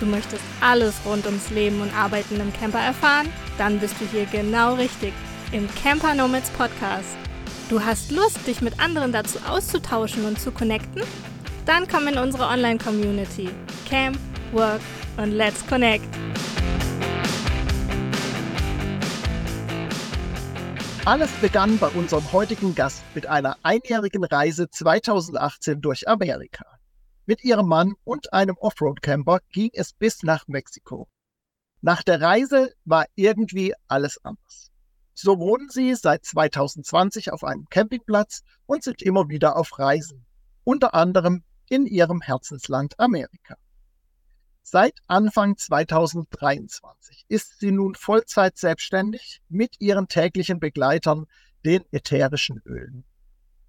Du 0.00 0.06
möchtest 0.06 0.42
alles 0.62 0.94
rund 1.04 1.26
ums 1.26 1.50
Leben 1.50 1.82
und 1.82 1.94
Arbeiten 1.94 2.40
im 2.40 2.50
Camper 2.54 2.80
erfahren? 2.80 3.28
Dann 3.58 3.78
bist 3.78 3.94
du 4.00 4.06
hier 4.06 4.24
genau 4.24 4.74
richtig 4.74 5.12
im 5.52 5.68
Camper 5.74 6.14
Nomads 6.14 6.48
Podcast. 6.50 7.18
Du 7.68 7.84
hast 7.84 8.10
Lust, 8.10 8.46
dich 8.46 8.62
mit 8.62 8.80
anderen 8.80 9.12
dazu 9.12 9.38
auszutauschen 9.46 10.24
und 10.24 10.40
zu 10.40 10.52
connecten? 10.52 11.02
Dann 11.66 11.86
komm 11.86 12.08
in 12.08 12.16
unsere 12.16 12.46
Online-Community. 12.46 13.50
Camp, 13.86 14.18
Work 14.52 14.80
und 15.18 15.32
Let's 15.32 15.66
Connect. 15.66 16.08
Alles 21.04 21.30
begann 21.42 21.76
bei 21.76 21.88
unserem 21.88 22.32
heutigen 22.32 22.74
Gast 22.74 23.02
mit 23.14 23.26
einer 23.26 23.56
einjährigen 23.62 24.24
Reise 24.24 24.70
2018 24.70 25.82
durch 25.82 26.08
Amerika. 26.08 26.79
Mit 27.30 27.44
ihrem 27.44 27.68
Mann 27.68 27.94
und 28.02 28.32
einem 28.32 28.56
Offroad-Camper 28.58 29.38
ging 29.52 29.70
es 29.72 29.92
bis 29.92 30.24
nach 30.24 30.48
Mexiko. 30.48 31.06
Nach 31.80 32.02
der 32.02 32.20
Reise 32.20 32.74
war 32.84 33.06
irgendwie 33.14 33.72
alles 33.86 34.18
anders. 34.24 34.72
So 35.14 35.38
wohnen 35.38 35.68
sie 35.68 35.94
seit 35.94 36.24
2020 36.24 37.32
auf 37.32 37.44
einem 37.44 37.68
Campingplatz 37.70 38.42
und 38.66 38.82
sind 38.82 39.00
immer 39.00 39.28
wieder 39.28 39.56
auf 39.56 39.78
Reisen, 39.78 40.26
unter 40.64 40.92
anderem 40.92 41.44
in 41.68 41.86
ihrem 41.86 42.20
Herzensland 42.20 42.98
Amerika. 42.98 43.54
Seit 44.62 44.98
Anfang 45.06 45.56
2023 45.56 47.26
ist 47.28 47.60
sie 47.60 47.70
nun 47.70 47.94
Vollzeit 47.94 48.58
selbstständig 48.58 49.40
mit 49.48 49.76
ihren 49.80 50.08
täglichen 50.08 50.58
Begleitern, 50.58 51.26
den 51.64 51.84
ätherischen 51.92 52.60
Ölen. 52.64 53.04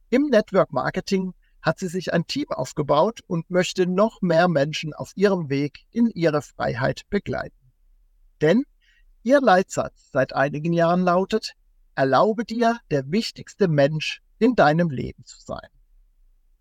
Im 0.09 0.29
Network 0.31 0.73
Marketing 0.73 1.35
hat 1.61 1.79
sie 1.79 1.87
sich 1.87 2.13
ein 2.13 2.25
Team 2.25 2.49
aufgebaut 2.49 3.21
und 3.27 3.49
möchte 3.49 3.85
noch 3.85 4.21
mehr 4.21 4.47
Menschen 4.47 4.93
auf 4.93 5.11
ihrem 5.15 5.49
Weg 5.49 5.85
in 5.91 6.09
ihre 6.09 6.41
Freiheit 6.41 7.03
begleiten. 7.09 7.71
Denn 8.41 8.63
ihr 9.23 9.41
Leitsatz 9.41 10.09
seit 10.11 10.33
einigen 10.33 10.73
Jahren 10.73 11.01
lautet, 11.03 11.53
erlaube 11.95 12.45
dir, 12.45 12.79
der 12.89 13.11
wichtigste 13.11 13.67
Mensch 13.67 14.21
in 14.39 14.55
deinem 14.55 14.89
Leben 14.89 15.23
zu 15.25 15.39
sein. 15.39 15.67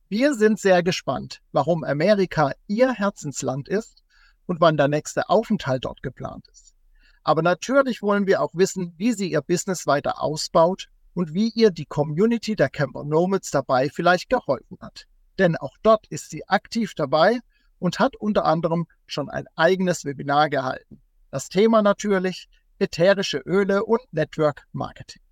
Wir 0.08 0.34
sind 0.34 0.58
sehr 0.58 0.82
gespannt, 0.82 1.40
warum 1.52 1.84
Amerika 1.84 2.52
ihr 2.66 2.92
Herzensland 2.92 3.68
ist 3.68 4.02
und 4.46 4.60
wann 4.60 4.76
der 4.76 4.88
nächste 4.88 5.28
Aufenthalt 5.28 5.84
dort 5.84 6.02
geplant 6.02 6.46
ist. 6.48 6.74
Aber 7.22 7.42
natürlich 7.42 8.02
wollen 8.02 8.26
wir 8.26 8.42
auch 8.42 8.54
wissen, 8.54 8.92
wie 8.96 9.12
sie 9.12 9.30
ihr 9.30 9.40
Business 9.40 9.86
weiter 9.86 10.20
ausbaut 10.20 10.88
und 11.14 11.34
wie 11.34 11.48
ihr 11.50 11.70
die 11.70 11.86
Community 11.86 12.56
der 12.56 12.70
Camper 12.70 13.04
Nomads 13.04 13.50
dabei 13.50 13.88
vielleicht 13.88 14.28
geholfen 14.28 14.78
hat. 14.80 15.06
Denn 15.38 15.56
auch 15.56 15.76
dort 15.82 16.06
ist 16.08 16.30
sie 16.30 16.46
aktiv 16.48 16.94
dabei 16.94 17.40
und 17.78 17.98
hat 17.98 18.16
unter 18.16 18.44
anderem 18.44 18.86
schon 19.06 19.28
ein 19.28 19.46
eigenes 19.56 20.04
Webinar 20.04 20.50
gehalten. 20.50 21.00
Das 21.30 21.48
Thema 21.48 21.82
natürlich 21.82 22.48
ätherische 22.78 23.38
Öle 23.38 23.84
und 23.84 24.00
Network 24.12 24.66
Marketing. 24.72 25.22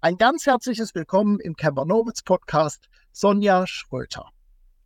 Ein 0.00 0.16
ganz 0.16 0.46
herzliches 0.46 0.94
Willkommen 0.94 1.40
im 1.40 1.56
Camper 1.56 1.84
Nomads 1.84 2.22
Podcast, 2.22 2.88
Sonja 3.12 3.66
Schröter. 3.66 4.30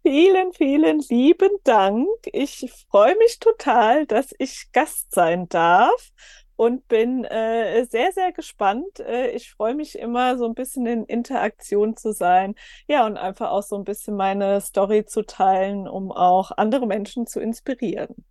Vielen, 0.02 0.52
vielen 0.52 1.00
lieben 1.08 1.50
Dank. 1.64 2.08
Ich 2.32 2.70
freue 2.90 3.16
mich 3.16 3.38
total, 3.38 4.06
dass 4.06 4.34
ich 4.38 4.70
Gast 4.72 5.14
sein 5.14 5.48
darf 5.48 6.10
und 6.56 6.86
bin 6.88 7.24
äh, 7.24 7.84
sehr, 7.86 8.12
sehr 8.12 8.32
gespannt. 8.32 9.00
Äh, 9.00 9.30
ich 9.30 9.50
freue 9.50 9.74
mich 9.74 9.98
immer, 9.98 10.38
so 10.38 10.46
ein 10.46 10.54
bisschen 10.54 10.86
in 10.86 11.04
Interaktion 11.04 11.96
zu 11.96 12.12
sein. 12.12 12.54
Ja, 12.88 13.06
und 13.06 13.16
einfach 13.16 13.50
auch 13.50 13.62
so 13.62 13.76
ein 13.76 13.84
bisschen 13.84 14.16
meine 14.16 14.60
Story 14.60 15.04
zu 15.04 15.22
teilen, 15.22 15.88
um 15.88 16.12
auch 16.12 16.50
andere 16.56 16.86
Menschen 16.86 17.26
zu 17.26 17.40
inspirieren. 17.40 18.24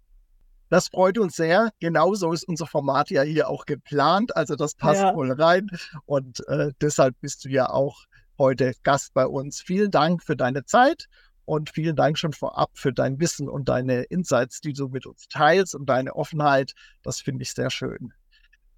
Das 0.69 0.87
freut 0.87 1.19
uns 1.19 1.35
sehr. 1.35 1.69
Genauso 1.79 2.31
ist 2.31 2.47
unser 2.47 2.65
Format 2.65 3.11
ja 3.11 3.21
hier 3.21 3.47
auch 3.47 3.65
geplant. 3.65 4.35
Also 4.35 4.55
das 4.55 4.73
passt 4.73 5.01
ja. 5.01 5.13
voll 5.13 5.31
rein. 5.31 5.69
Und 6.05 6.47
äh, 6.47 6.71
deshalb 6.81 7.19
bist 7.19 7.45
du 7.45 7.49
ja 7.49 7.69
auch 7.69 8.05
heute 8.39 8.73
Gast 8.81 9.13
bei 9.13 9.27
uns. 9.27 9.61
Vielen 9.61 9.91
Dank 9.91 10.23
für 10.23 10.35
deine 10.35 10.65
Zeit 10.65 11.07
und 11.45 11.69
vielen 11.69 11.95
Dank 11.95 12.17
schon 12.17 12.33
vorab 12.33 12.71
für 12.73 12.93
dein 12.93 13.19
Wissen 13.19 13.49
und 13.49 13.69
deine 13.69 14.03
Insights, 14.03 14.61
die 14.61 14.73
du 14.73 14.87
mit 14.87 15.05
uns 15.05 15.27
teilst 15.27 15.75
und 15.75 15.87
deine 15.87 16.15
Offenheit. 16.15 16.73
Das 17.03 17.21
finde 17.21 17.43
ich 17.43 17.53
sehr 17.53 17.69
schön. 17.69 18.13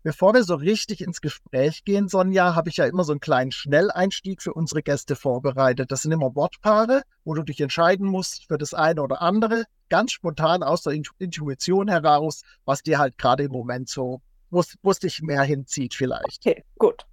Bevor 0.06 0.36
wir 0.36 0.44
so 0.44 0.54
richtig 0.54 1.02
ins 1.02 1.20
Gespräch 1.20 1.84
gehen, 1.84 2.08
Sonja, 2.10 2.54
habe 2.54 2.70
ich 2.70 2.78
ja 2.78 2.86
immer 2.86 3.04
so 3.04 3.12
einen 3.12 3.20
kleinen 3.20 3.52
Schnelleinstieg 3.52 4.40
für 4.40 4.54
unsere 4.54 4.84
Gäste 4.84 5.16
vorbereitet. 5.16 5.92
Das 5.92 6.04
sind 6.04 6.12
immer 6.12 6.36
Wortpaare, 6.36 7.02
wo 7.24 7.34
du 7.34 7.42
dich 7.42 7.60
entscheiden 7.60 8.06
musst 8.06 8.46
für 8.48 8.60
das 8.60 8.76
eine 8.76 9.02
oder 9.02 9.24
andere, 9.24 9.64
ganz 9.90 10.12
spontan 10.12 10.62
aus 10.62 10.84
der 10.84 10.94
Intuition 10.94 11.88
heraus, 11.88 12.44
was 12.66 12.84
dir 12.84 13.00
halt 13.00 13.18
gerade 13.18 13.46
im 13.46 13.52
Moment 13.52 13.90
so, 13.90 14.22
wo 14.52 14.62
es 14.92 15.00
dich 15.00 15.24
mehr 15.24 15.42
hinzieht 15.42 15.96
vielleicht. 15.96 16.46
Okay, 16.46 16.64
gut. 16.78 17.08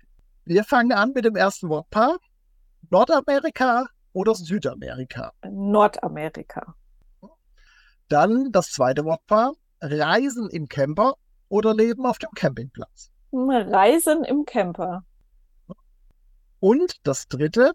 Wir 0.45 0.63
fangen 0.63 0.93
an 0.93 1.13
mit 1.15 1.25
dem 1.25 1.35
ersten 1.35 1.71
Wortpaar. 1.71 2.19
Nordamerika, 2.91 3.87
oder 4.13 4.35
Südamerika? 4.35 5.33
Nordamerika. 5.51 6.75
Dann 8.09 8.53
das 8.53 8.71
zweite 8.71 9.07
Wortpaar. 9.07 9.55
Reisen 9.81 10.51
im 10.51 10.69
Camper 10.69 11.15
oder 11.53 11.75
Leben 11.75 12.07
auf 12.07 12.19
dem 12.19 12.31
Campingplatz? 12.35 13.11
Reisen 13.33 14.25
im 14.25 14.45
Camper. 14.45 15.05
Und 16.61 17.07
das 17.07 17.29
dritte. 17.29 17.73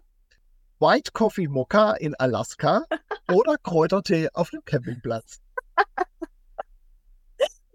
White 0.80 1.12
Coffee 1.12 1.48
Mokka 1.48 1.94
in 1.94 2.14
Alaska 2.16 2.84
oder 3.32 3.56
Kräutertee 3.62 4.28
auf 4.32 4.50
dem 4.50 4.64
Campingplatz? 4.64 5.40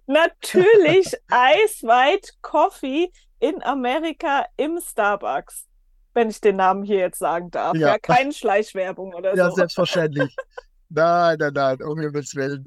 Natürlich 0.05 1.07
Ice 1.31 1.87
White 1.87 2.33
Coffee 2.41 3.11
in 3.39 3.63
Amerika 3.63 4.45
im 4.57 4.79
Starbucks 4.79 5.67
wenn 6.15 6.29
ich 6.29 6.39
den 6.41 6.57
Namen 6.57 6.83
hier 6.83 6.99
jetzt 6.99 7.17
sagen 7.17 7.49
darf. 7.49 7.75
Ja, 7.75 7.93
ja 7.93 7.97
keine 7.97 8.33
Schleichwerbung 8.33 9.15
oder 9.15 9.35
ja, 9.35 9.45
so. 9.45 9.49
Ja, 9.49 9.55
selbstverständlich. 9.55 10.35
nein, 10.89 11.37
nein, 11.39 11.53
nein, 11.53 11.81
um 11.81 11.99
Himmels 11.99 12.35
Willen. 12.35 12.63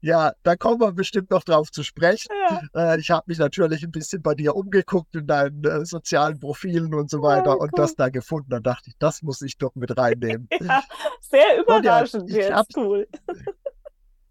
Ja, 0.00 0.32
da 0.44 0.56
kommen 0.56 0.80
wir 0.80 0.92
bestimmt 0.92 1.30
noch 1.30 1.42
drauf 1.42 1.72
zu 1.72 1.82
sprechen. 1.82 2.28
Ja. 2.48 2.94
Äh, 2.94 3.00
ich 3.00 3.10
habe 3.10 3.24
mich 3.26 3.38
natürlich 3.38 3.82
ein 3.82 3.90
bisschen 3.90 4.22
bei 4.22 4.34
dir 4.34 4.54
umgeguckt 4.54 5.14
in 5.16 5.26
deinen 5.26 5.64
äh, 5.64 5.84
sozialen 5.84 6.38
Profilen 6.38 6.94
und 6.94 7.10
so 7.10 7.20
weiter 7.20 7.56
oh, 7.56 7.62
und 7.62 7.76
das 7.76 7.96
da 7.96 8.08
gefunden. 8.08 8.50
Da 8.50 8.60
dachte 8.60 8.90
ich, 8.90 8.98
das 8.98 9.22
muss 9.22 9.42
ich 9.42 9.58
doch 9.58 9.74
mit 9.74 9.96
reinnehmen. 9.96 10.48
Ja, 10.60 10.82
sehr 11.20 11.60
überraschend 11.60 12.30
ja, 12.30 12.58
jetzt, 12.58 12.76
cool. 12.76 13.06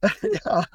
ja. 0.46 0.66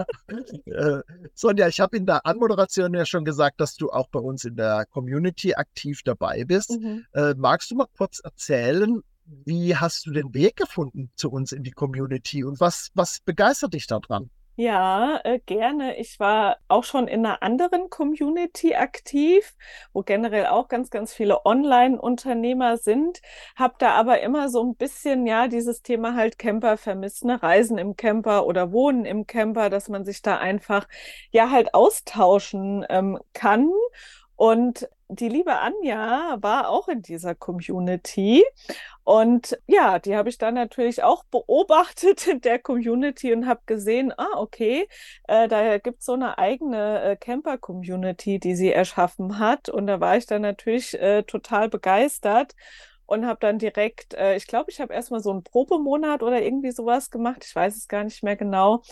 Äh, 0.64 1.02
Sonja, 1.34 1.68
ich 1.68 1.78
habe 1.78 1.96
in 1.96 2.06
der 2.06 2.26
Anmoderation 2.26 2.92
ja 2.94 3.04
schon 3.06 3.24
gesagt, 3.24 3.60
dass 3.60 3.76
du 3.76 3.90
auch 3.90 4.08
bei 4.08 4.18
uns 4.18 4.44
in 4.44 4.56
der 4.56 4.86
Community 4.86 5.54
aktiv 5.54 6.00
dabei 6.04 6.44
bist. 6.44 6.70
Mhm. 6.70 7.04
Äh, 7.12 7.34
magst 7.36 7.70
du 7.70 7.76
mal 7.76 7.86
kurz 7.96 8.20
erzählen, 8.20 9.02
wie 9.24 9.76
hast 9.76 10.06
du 10.06 10.10
den 10.10 10.34
Weg 10.34 10.56
gefunden 10.56 11.10
zu 11.14 11.30
uns 11.30 11.52
in 11.52 11.62
die 11.62 11.70
Community 11.70 12.44
und 12.44 12.60
was, 12.60 12.90
was 12.94 13.20
begeistert 13.20 13.74
dich 13.74 13.86
daran? 13.86 14.30
Ja, 14.54 15.18
äh, 15.24 15.38
gerne. 15.46 15.96
Ich 15.98 16.20
war 16.20 16.58
auch 16.68 16.84
schon 16.84 17.08
in 17.08 17.24
einer 17.24 17.42
anderen 17.42 17.88
Community 17.88 18.74
aktiv, 18.74 19.54
wo 19.94 20.02
generell 20.02 20.46
auch 20.46 20.68
ganz, 20.68 20.90
ganz 20.90 21.14
viele 21.14 21.46
Online-Unternehmer 21.46 22.76
sind, 22.76 23.22
habe 23.56 23.74
da 23.78 23.92
aber 23.94 24.20
immer 24.20 24.50
so 24.50 24.62
ein 24.62 24.74
bisschen, 24.76 25.26
ja, 25.26 25.48
dieses 25.48 25.80
Thema 25.82 26.14
halt 26.14 26.38
Camper 26.38 26.76
vermisst, 26.76 27.24
ne? 27.24 27.42
Reisen 27.42 27.78
im 27.78 27.96
Camper 27.96 28.44
oder 28.46 28.72
Wohnen 28.72 29.06
im 29.06 29.26
Camper, 29.26 29.70
dass 29.70 29.88
man 29.88 30.04
sich 30.04 30.20
da 30.20 30.36
einfach, 30.36 30.86
ja, 31.30 31.50
halt 31.50 31.72
austauschen 31.74 32.84
ähm, 32.90 33.18
kann. 33.32 33.70
Und 34.36 34.88
die 35.08 35.28
liebe 35.28 35.58
Anja 35.58 36.38
war 36.40 36.68
auch 36.68 36.88
in 36.88 37.02
dieser 37.02 37.34
Community. 37.34 38.44
Und 39.04 39.58
ja, 39.66 39.98
die 39.98 40.16
habe 40.16 40.28
ich 40.28 40.38
dann 40.38 40.54
natürlich 40.54 41.02
auch 41.02 41.24
beobachtet 41.24 42.26
in 42.26 42.40
der 42.40 42.58
Community 42.58 43.32
und 43.32 43.46
habe 43.46 43.60
gesehen, 43.66 44.12
ah, 44.16 44.36
okay, 44.36 44.88
äh, 45.28 45.48
da 45.48 45.78
gibt 45.78 46.00
es 46.00 46.06
so 46.06 46.14
eine 46.14 46.38
eigene 46.38 47.02
äh, 47.02 47.16
Camper-Community, 47.16 48.38
die 48.38 48.54
sie 48.54 48.72
erschaffen 48.72 49.38
hat. 49.38 49.68
Und 49.68 49.86
da 49.86 50.00
war 50.00 50.16
ich 50.16 50.26
dann 50.26 50.42
natürlich 50.42 50.98
äh, 51.00 51.24
total 51.24 51.68
begeistert 51.68 52.54
und 53.06 53.26
habe 53.26 53.38
dann 53.40 53.58
direkt, 53.58 54.14
äh, 54.14 54.36
ich 54.36 54.46
glaube, 54.46 54.70
ich 54.70 54.80
habe 54.80 54.94
erstmal 54.94 55.20
so 55.20 55.30
einen 55.30 55.42
Probemonat 55.42 56.22
oder 56.22 56.40
irgendwie 56.40 56.70
sowas 56.70 57.10
gemacht. 57.10 57.44
Ich 57.44 57.54
weiß 57.54 57.76
es 57.76 57.88
gar 57.88 58.04
nicht 58.04 58.22
mehr 58.22 58.36
genau. 58.36 58.82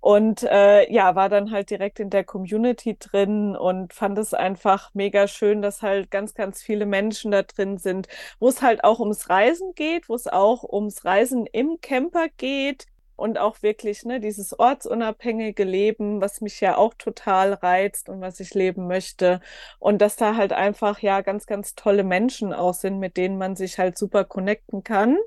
Und 0.00 0.42
äh, 0.44 0.90
ja, 0.92 1.14
war 1.14 1.28
dann 1.28 1.50
halt 1.50 1.70
direkt 1.70 2.00
in 2.00 2.10
der 2.10 2.24
Community 2.24 2.96
drin 2.98 3.54
und 3.56 3.92
fand 3.92 4.18
es 4.18 4.32
einfach 4.34 4.90
mega 4.94 5.28
schön, 5.28 5.60
dass 5.62 5.82
halt 5.82 6.10
ganz, 6.10 6.34
ganz 6.34 6.62
viele 6.62 6.86
Menschen 6.86 7.30
da 7.32 7.42
drin 7.42 7.76
sind, 7.78 8.08
wo 8.38 8.48
es 8.48 8.62
halt 8.62 8.82
auch 8.84 8.98
ums 9.00 9.28
Reisen 9.28 9.74
geht, 9.74 10.08
wo 10.08 10.14
es 10.14 10.26
auch 10.26 10.64
ums 10.64 11.04
Reisen 11.04 11.46
im 11.46 11.80
Camper 11.82 12.28
geht 12.38 12.86
und 13.16 13.36
auch 13.38 13.62
wirklich 13.62 14.04
ne, 14.06 14.18
dieses 14.20 14.58
ortsunabhängige 14.58 15.64
Leben, 15.64 16.20
was 16.22 16.40
mich 16.40 16.60
ja 16.60 16.76
auch 16.78 16.94
total 16.94 17.52
reizt 17.52 18.08
und 18.08 18.22
was 18.22 18.40
ich 18.40 18.54
leben 18.54 18.86
möchte. 18.86 19.40
Und 19.78 20.00
dass 20.00 20.16
da 20.16 20.36
halt 20.36 20.52
einfach 20.54 21.00
ja 21.00 21.20
ganz, 21.20 21.44
ganz 21.46 21.74
tolle 21.74 22.02
Menschen 22.04 22.54
auch 22.54 22.72
sind, 22.74 22.98
mit 22.98 23.16
denen 23.18 23.36
man 23.36 23.56
sich 23.56 23.78
halt 23.78 23.98
super 23.98 24.24
connecten 24.24 24.82
kann. 24.84 25.18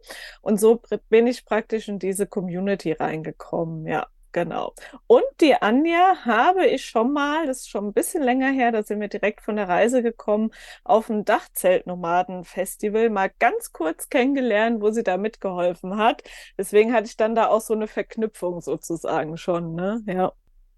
Und 0.41 0.59
so 0.59 0.81
bin 1.09 1.27
ich 1.27 1.45
praktisch 1.45 1.87
in 1.87 1.99
diese 1.99 2.25
Community 2.27 2.93
reingekommen, 2.93 3.85
ja. 3.87 4.07
Genau. 4.33 4.73
Und 5.07 5.23
die 5.39 5.55
Anja 5.55 6.25
habe 6.25 6.65
ich 6.65 6.85
schon 6.85 7.13
mal, 7.13 7.47
das 7.47 7.59
ist 7.61 7.69
schon 7.69 7.87
ein 7.87 7.93
bisschen 7.93 8.23
länger 8.23 8.51
her, 8.51 8.71
da 8.71 8.83
sind 8.83 8.99
wir 8.99 9.07
direkt 9.07 9.41
von 9.41 9.55
der 9.55 9.69
Reise 9.69 10.03
gekommen, 10.03 10.51
auf 10.83 11.07
dem 11.07 11.23
Dachzeltnomaden-Festival 11.23 13.09
mal 13.09 13.31
ganz 13.39 13.71
kurz 13.71 14.09
kennengelernt, 14.09 14.81
wo 14.81 14.91
sie 14.91 15.03
da 15.03 15.17
mitgeholfen 15.17 15.97
hat. 15.97 16.23
Deswegen 16.57 16.93
hatte 16.93 17.07
ich 17.07 17.15
dann 17.15 17.35
da 17.35 17.47
auch 17.47 17.61
so 17.61 17.73
eine 17.73 17.87
Verknüpfung 17.87 18.61
sozusagen 18.61 19.37
schon, 19.37 19.75
ne? 19.75 20.03
Ja. 20.07 20.33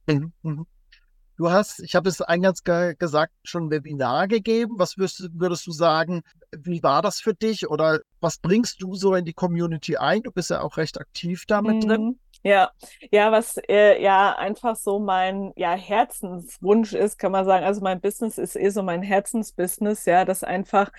Mhm, 0.07 0.33
mhm. 0.43 0.67
Du 1.37 1.51
hast, 1.51 1.81
ich 1.81 1.95
habe 1.95 2.07
es 2.07 2.21
eingangs 2.21 2.63
ge 2.63 2.95
gesagt, 2.97 3.33
schon 3.43 3.65
ein 3.65 3.71
Webinar 3.71 4.29
gegeben. 4.29 4.75
Was 4.77 4.97
würdest, 4.97 5.29
würdest, 5.33 5.67
du 5.67 5.71
sagen, 5.71 6.21
wie 6.57 6.81
war 6.81 7.01
das 7.01 7.19
für 7.19 7.33
dich 7.33 7.67
oder 7.67 7.99
was 8.21 8.37
bringst 8.37 8.81
du 8.81 8.95
so 8.95 9.15
in 9.15 9.25
die 9.25 9.33
Community 9.33 9.97
ein? 9.97 10.23
Du 10.23 10.31
bist 10.31 10.49
ja 10.49 10.61
auch 10.61 10.77
recht 10.77 10.99
aktiv 10.99 11.43
damit 11.45 11.83
mhm. 11.83 11.87
drin. 11.87 12.19
Ja, 12.47 12.69
ja, 13.11 13.31
was 13.31 13.57
äh, 13.67 13.99
ja 14.03 14.33
einfach 14.37 14.75
so 14.75 14.99
mein 14.99 15.51
ja, 15.55 15.73
Herzenswunsch 15.73 16.93
ist, 16.93 17.17
kann 17.17 17.31
man 17.31 17.43
sagen. 17.43 17.65
Also 17.65 17.81
mein 17.81 17.99
Business 18.01 18.37
ist 18.37 18.55
eh 18.55 18.69
so 18.69 18.83
mein 18.83 19.01
Herzensbusiness, 19.01 20.05
ja, 20.05 20.25
das 20.25 20.43
einfach 20.43 20.91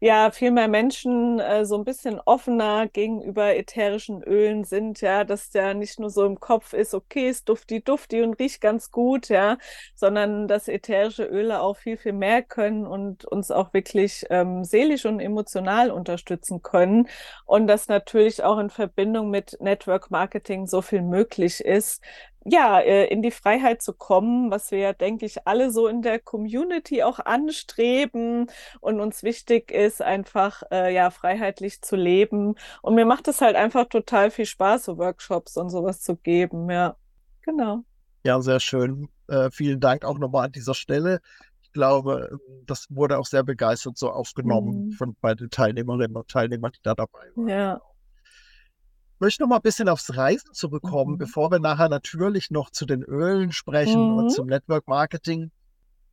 ja 0.00 0.30
viel 0.30 0.50
mehr 0.50 0.68
Menschen 0.68 1.38
äh, 1.40 1.64
so 1.64 1.76
ein 1.76 1.84
bisschen 1.84 2.20
offener 2.20 2.88
gegenüber 2.88 3.54
ätherischen 3.54 4.22
Ölen 4.22 4.64
sind, 4.64 5.00
ja, 5.02 5.24
dass 5.24 5.50
der 5.50 5.74
nicht 5.74 6.00
nur 6.00 6.10
so 6.10 6.24
im 6.24 6.40
Kopf 6.40 6.72
ist, 6.72 6.94
okay, 6.94 7.28
ist 7.28 7.48
dufti 7.48 7.82
dufti 7.82 8.22
und 8.22 8.34
riecht 8.38 8.60
ganz 8.62 8.90
gut, 8.90 9.28
ja, 9.28 9.58
sondern 9.94 10.48
dass 10.48 10.68
ätherische 10.68 11.24
Öle 11.24 11.60
auch 11.60 11.76
viel, 11.76 11.98
viel 11.98 12.14
mehr 12.14 12.42
können 12.42 12.86
und 12.86 13.24
uns 13.26 13.50
auch 13.50 13.72
wirklich 13.74 14.24
ähm, 14.30 14.64
seelisch 14.64 15.04
und 15.04 15.20
emotional 15.20 15.90
unterstützen 15.90 16.62
können. 16.62 17.08
Und 17.44 17.66
das 17.66 17.88
natürlich 17.88 18.42
auch 18.42 18.58
in 18.58 18.70
Verbindung 18.70 19.30
mit 19.30 19.58
Network 19.60 20.10
Marketing 20.10 20.66
so 20.66 20.82
viel 20.82 21.02
möglich 21.02 21.60
ist, 21.64 22.02
ja, 22.44 22.80
äh, 22.80 23.06
in 23.06 23.22
die 23.22 23.30
Freiheit 23.30 23.82
zu 23.82 23.92
kommen, 23.92 24.50
was 24.50 24.70
wir 24.70 24.78
ja, 24.78 24.92
denke 24.92 25.26
ich, 25.26 25.46
alle 25.46 25.70
so 25.70 25.86
in 25.88 26.02
der 26.02 26.18
Community 26.18 27.02
auch 27.02 27.18
anstreben 27.18 28.50
und 28.80 29.00
uns 29.00 29.22
wichtig 29.22 29.70
ist, 29.70 30.00
einfach 30.00 30.62
äh, 30.70 30.94
ja 30.94 31.10
freiheitlich 31.10 31.82
zu 31.82 31.96
leben. 31.96 32.54
Und 32.82 32.94
mir 32.94 33.04
macht 33.04 33.28
es 33.28 33.40
halt 33.40 33.56
einfach 33.56 33.86
total 33.86 34.30
viel 34.30 34.46
Spaß, 34.46 34.84
so 34.84 34.98
Workshops 34.98 35.56
und 35.56 35.68
sowas 35.68 36.00
zu 36.00 36.16
geben. 36.16 36.70
Ja, 36.70 36.96
genau. 37.42 37.84
Ja, 38.24 38.40
sehr 38.40 38.60
schön. 38.60 39.08
Äh, 39.28 39.50
vielen 39.50 39.80
Dank 39.80 40.04
auch 40.04 40.18
nochmal 40.18 40.46
an 40.46 40.52
dieser 40.52 40.74
Stelle. 40.74 41.20
Ich 41.62 41.72
glaube, 41.72 42.38
das 42.66 42.86
wurde 42.90 43.18
auch 43.18 43.26
sehr 43.26 43.44
begeistert 43.44 43.96
so 43.96 44.10
aufgenommen 44.10 44.86
mhm. 44.86 44.92
von 44.92 45.16
bei 45.20 45.34
den 45.34 45.50
Teilnehmerinnen 45.50 46.16
und 46.16 46.28
Teilnehmern, 46.28 46.72
die 46.72 46.82
da 46.82 46.94
dabei 46.94 47.30
waren. 47.34 47.48
Ja 47.48 47.80
möchte 49.20 49.42
noch 49.42 49.48
mal 49.48 49.56
ein 49.56 49.62
bisschen 49.62 49.88
aufs 49.88 50.16
Reisen 50.16 50.52
zurückkommen, 50.52 51.12
mhm. 51.12 51.18
bevor 51.18 51.50
wir 51.50 51.58
nachher 51.58 51.88
natürlich 51.88 52.50
noch 52.50 52.70
zu 52.70 52.86
den 52.86 53.02
Ölen 53.02 53.52
sprechen 53.52 54.12
mhm. 54.12 54.18
und 54.18 54.30
zum 54.30 54.46
Network 54.46 54.88
Marketing. 54.88 55.50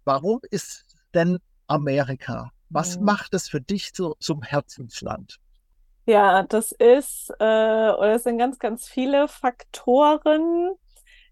Warum 0.05 0.39
ist 0.51 0.85
denn 1.13 1.39
Amerika? 1.67 2.51
Was 2.69 2.97
mhm. 2.97 3.05
macht 3.05 3.33
es 3.33 3.49
für 3.49 3.61
dich 3.61 3.93
zu, 3.93 4.15
zum 4.19 4.41
Herzensland? 4.41 5.37
Ja, 6.05 6.43
das 6.43 6.71
ist, 6.71 7.31
äh, 7.39 7.43
oder 7.43 8.15
es 8.15 8.23
sind 8.23 8.37
ganz, 8.37 8.59
ganz 8.59 8.87
viele 8.87 9.27
Faktoren, 9.27 10.73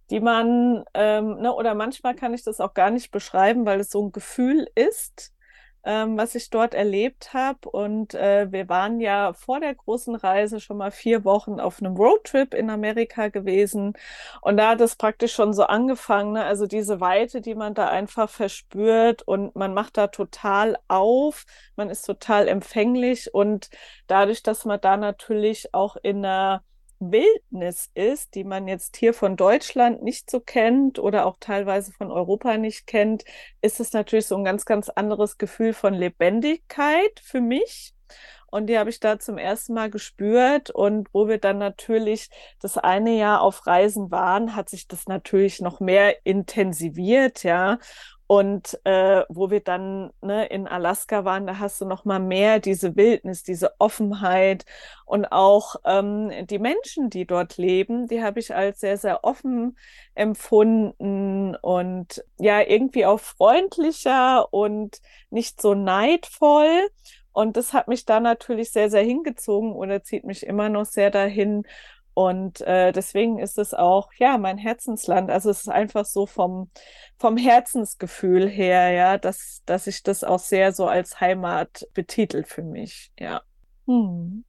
die 0.09 0.19
man, 0.19 0.83
ähm, 0.93 1.37
ne, 1.37 1.53
oder 1.53 1.75
manchmal 1.75 2.15
kann 2.15 2.33
ich 2.33 2.43
das 2.43 2.59
auch 2.59 2.73
gar 2.73 2.89
nicht 2.89 3.11
beschreiben, 3.11 3.65
weil 3.65 3.79
es 3.79 3.89
so 3.89 4.05
ein 4.05 4.11
Gefühl 4.11 4.67
ist 4.75 5.34
ähm, 5.85 6.17
was 6.17 6.35
ich 6.35 6.49
dort 6.49 6.73
erlebt 6.73 7.33
habe. 7.33 7.69
Und 7.69 8.15
äh, 8.15 8.51
wir 8.51 8.67
waren 8.69 8.99
ja 8.99 9.33
vor 9.33 9.59
der 9.59 9.75
großen 9.75 10.15
Reise 10.15 10.59
schon 10.59 10.77
mal 10.77 10.91
vier 10.91 11.23
Wochen 11.23 11.59
auf 11.59 11.79
einem 11.79 11.95
Roadtrip 11.95 12.53
in 12.53 12.69
Amerika 12.69 13.29
gewesen. 13.29 13.93
Und 14.41 14.57
da 14.57 14.69
hat 14.71 14.81
es 14.81 14.95
praktisch 14.95 15.33
schon 15.33 15.53
so 15.53 15.63
angefangen, 15.63 16.33
ne? 16.33 16.43
also 16.43 16.65
diese 16.67 16.99
Weite, 16.99 17.41
die 17.41 17.55
man 17.55 17.73
da 17.75 17.87
einfach 17.87 18.29
verspürt 18.29 19.21
und 19.23 19.55
man 19.55 19.73
macht 19.73 19.97
da 19.97 20.07
total 20.07 20.77
auf, 20.87 21.45
man 21.75 21.89
ist 21.89 22.03
total 22.03 22.47
empfänglich 22.47 23.33
und 23.33 23.69
dadurch, 24.07 24.43
dass 24.43 24.65
man 24.65 24.81
da 24.81 24.97
natürlich 24.97 25.73
auch 25.73 25.95
in 26.01 26.25
einer 26.25 26.63
Wildnis 26.99 27.89
ist, 27.93 28.35
die 28.35 28.43
man 28.43 28.67
jetzt 28.67 28.97
hier 28.97 29.13
von 29.13 29.35
Deutschland 29.35 30.01
nicht 30.03 30.29
so 30.29 30.39
kennt 30.39 30.99
oder 30.99 31.25
auch 31.25 31.37
teilweise 31.39 31.91
von 31.91 32.11
Europa 32.11 32.57
nicht 32.57 32.87
kennt, 32.87 33.23
ist 33.61 33.79
es 33.79 33.93
natürlich 33.93 34.27
so 34.27 34.35
ein 34.37 34.43
ganz, 34.43 34.65
ganz 34.65 34.89
anderes 34.89 35.37
Gefühl 35.37 35.73
von 35.73 35.93
Lebendigkeit 35.93 37.19
für 37.23 37.41
mich. 37.41 37.93
Und 38.47 38.67
die 38.67 38.77
habe 38.77 38.89
ich 38.89 39.01
da 39.01 39.19
zum 39.19 39.37
ersten 39.37 39.73
Mal 39.73 39.89
gespürt. 39.89 40.69
Und 40.69 41.09
wo 41.13 41.27
wir 41.27 41.39
dann 41.39 41.57
natürlich 41.57 42.29
das 42.61 42.77
eine 42.77 43.17
Jahr 43.17 43.41
auf 43.41 43.67
Reisen 43.67 44.11
waren, 44.11 44.55
hat 44.55 44.69
sich 44.69 44.87
das 44.87 45.07
natürlich 45.07 45.59
noch 45.59 45.79
mehr 45.81 46.25
intensiviert, 46.25 47.43
ja. 47.43 47.79
Und 48.27 48.79
äh, 48.85 49.21
wo 49.29 49.51
wir 49.51 49.59
dann 49.59 50.11
ne, 50.21 50.47
in 50.47 50.67
Alaska 50.67 51.25
waren, 51.25 51.45
da 51.45 51.59
hast 51.59 51.79
du 51.79 51.85
noch 51.85 52.05
mal 52.05 52.19
mehr 52.19 52.59
diese 52.59 52.95
Wildnis, 52.95 53.43
diese 53.43 53.79
Offenheit 53.79 54.65
und 55.05 55.25
auch 55.31 55.75
ähm, 55.85 56.31
die 56.47 56.57
Menschen, 56.57 57.11
die 57.11 57.27
dort 57.27 57.57
leben, 57.57 58.07
die 58.07 58.23
habe 58.23 58.39
ich 58.39 58.55
als 58.55 58.79
sehr, 58.79 58.97
sehr 58.97 59.23
offen 59.23 59.77
empfunden 60.15 61.55
und 61.55 62.23
ja, 62.39 62.61
irgendwie 62.61 63.05
auch 63.05 63.19
freundlicher 63.19 64.51
und 64.51 65.01
nicht 65.29 65.61
so 65.61 65.75
neidvoll. 65.75 66.89
Und 67.31 67.57
das 67.57 67.73
hat 67.73 67.87
mich 67.89 68.05
da 68.05 68.19
natürlich 68.21 68.71
sehr, 68.71 68.89
sehr 68.89 69.03
hingezogen 69.03 69.73
oder 69.73 70.01
zieht 70.03 70.23
mich 70.23 70.45
immer 70.45 70.69
noch 70.69 70.85
sehr 70.85 71.11
dahin. 71.11 71.63
Und 72.15 72.61
äh, 72.61 72.93
deswegen 72.93 73.39
ist 73.39 73.57
es 73.57 73.73
auch, 73.73 74.09
ja, 74.17 74.37
mein 74.37 74.57
Herzensland. 74.57 75.29
Also 75.29 75.49
es 75.49 75.59
ist 75.61 75.67
einfach 75.67 76.05
so 76.05 76.25
vom, 76.25 76.71
vom 77.17 77.35
Herzensgefühl 77.35 78.47
her, 78.47 78.91
ja, 78.91 79.17
dass, 79.17 79.61
dass 79.65 79.85
ich 79.85 80.01
das 80.01 80.23
auch 80.23 80.39
sehr 80.39 80.71
so 80.71 80.87
als 80.87 81.19
Heimat 81.19 81.85
betitel 81.93 82.43
für 82.43 82.63
mich, 82.63 83.11
ja. 83.19 83.41
Hm. 83.85 84.45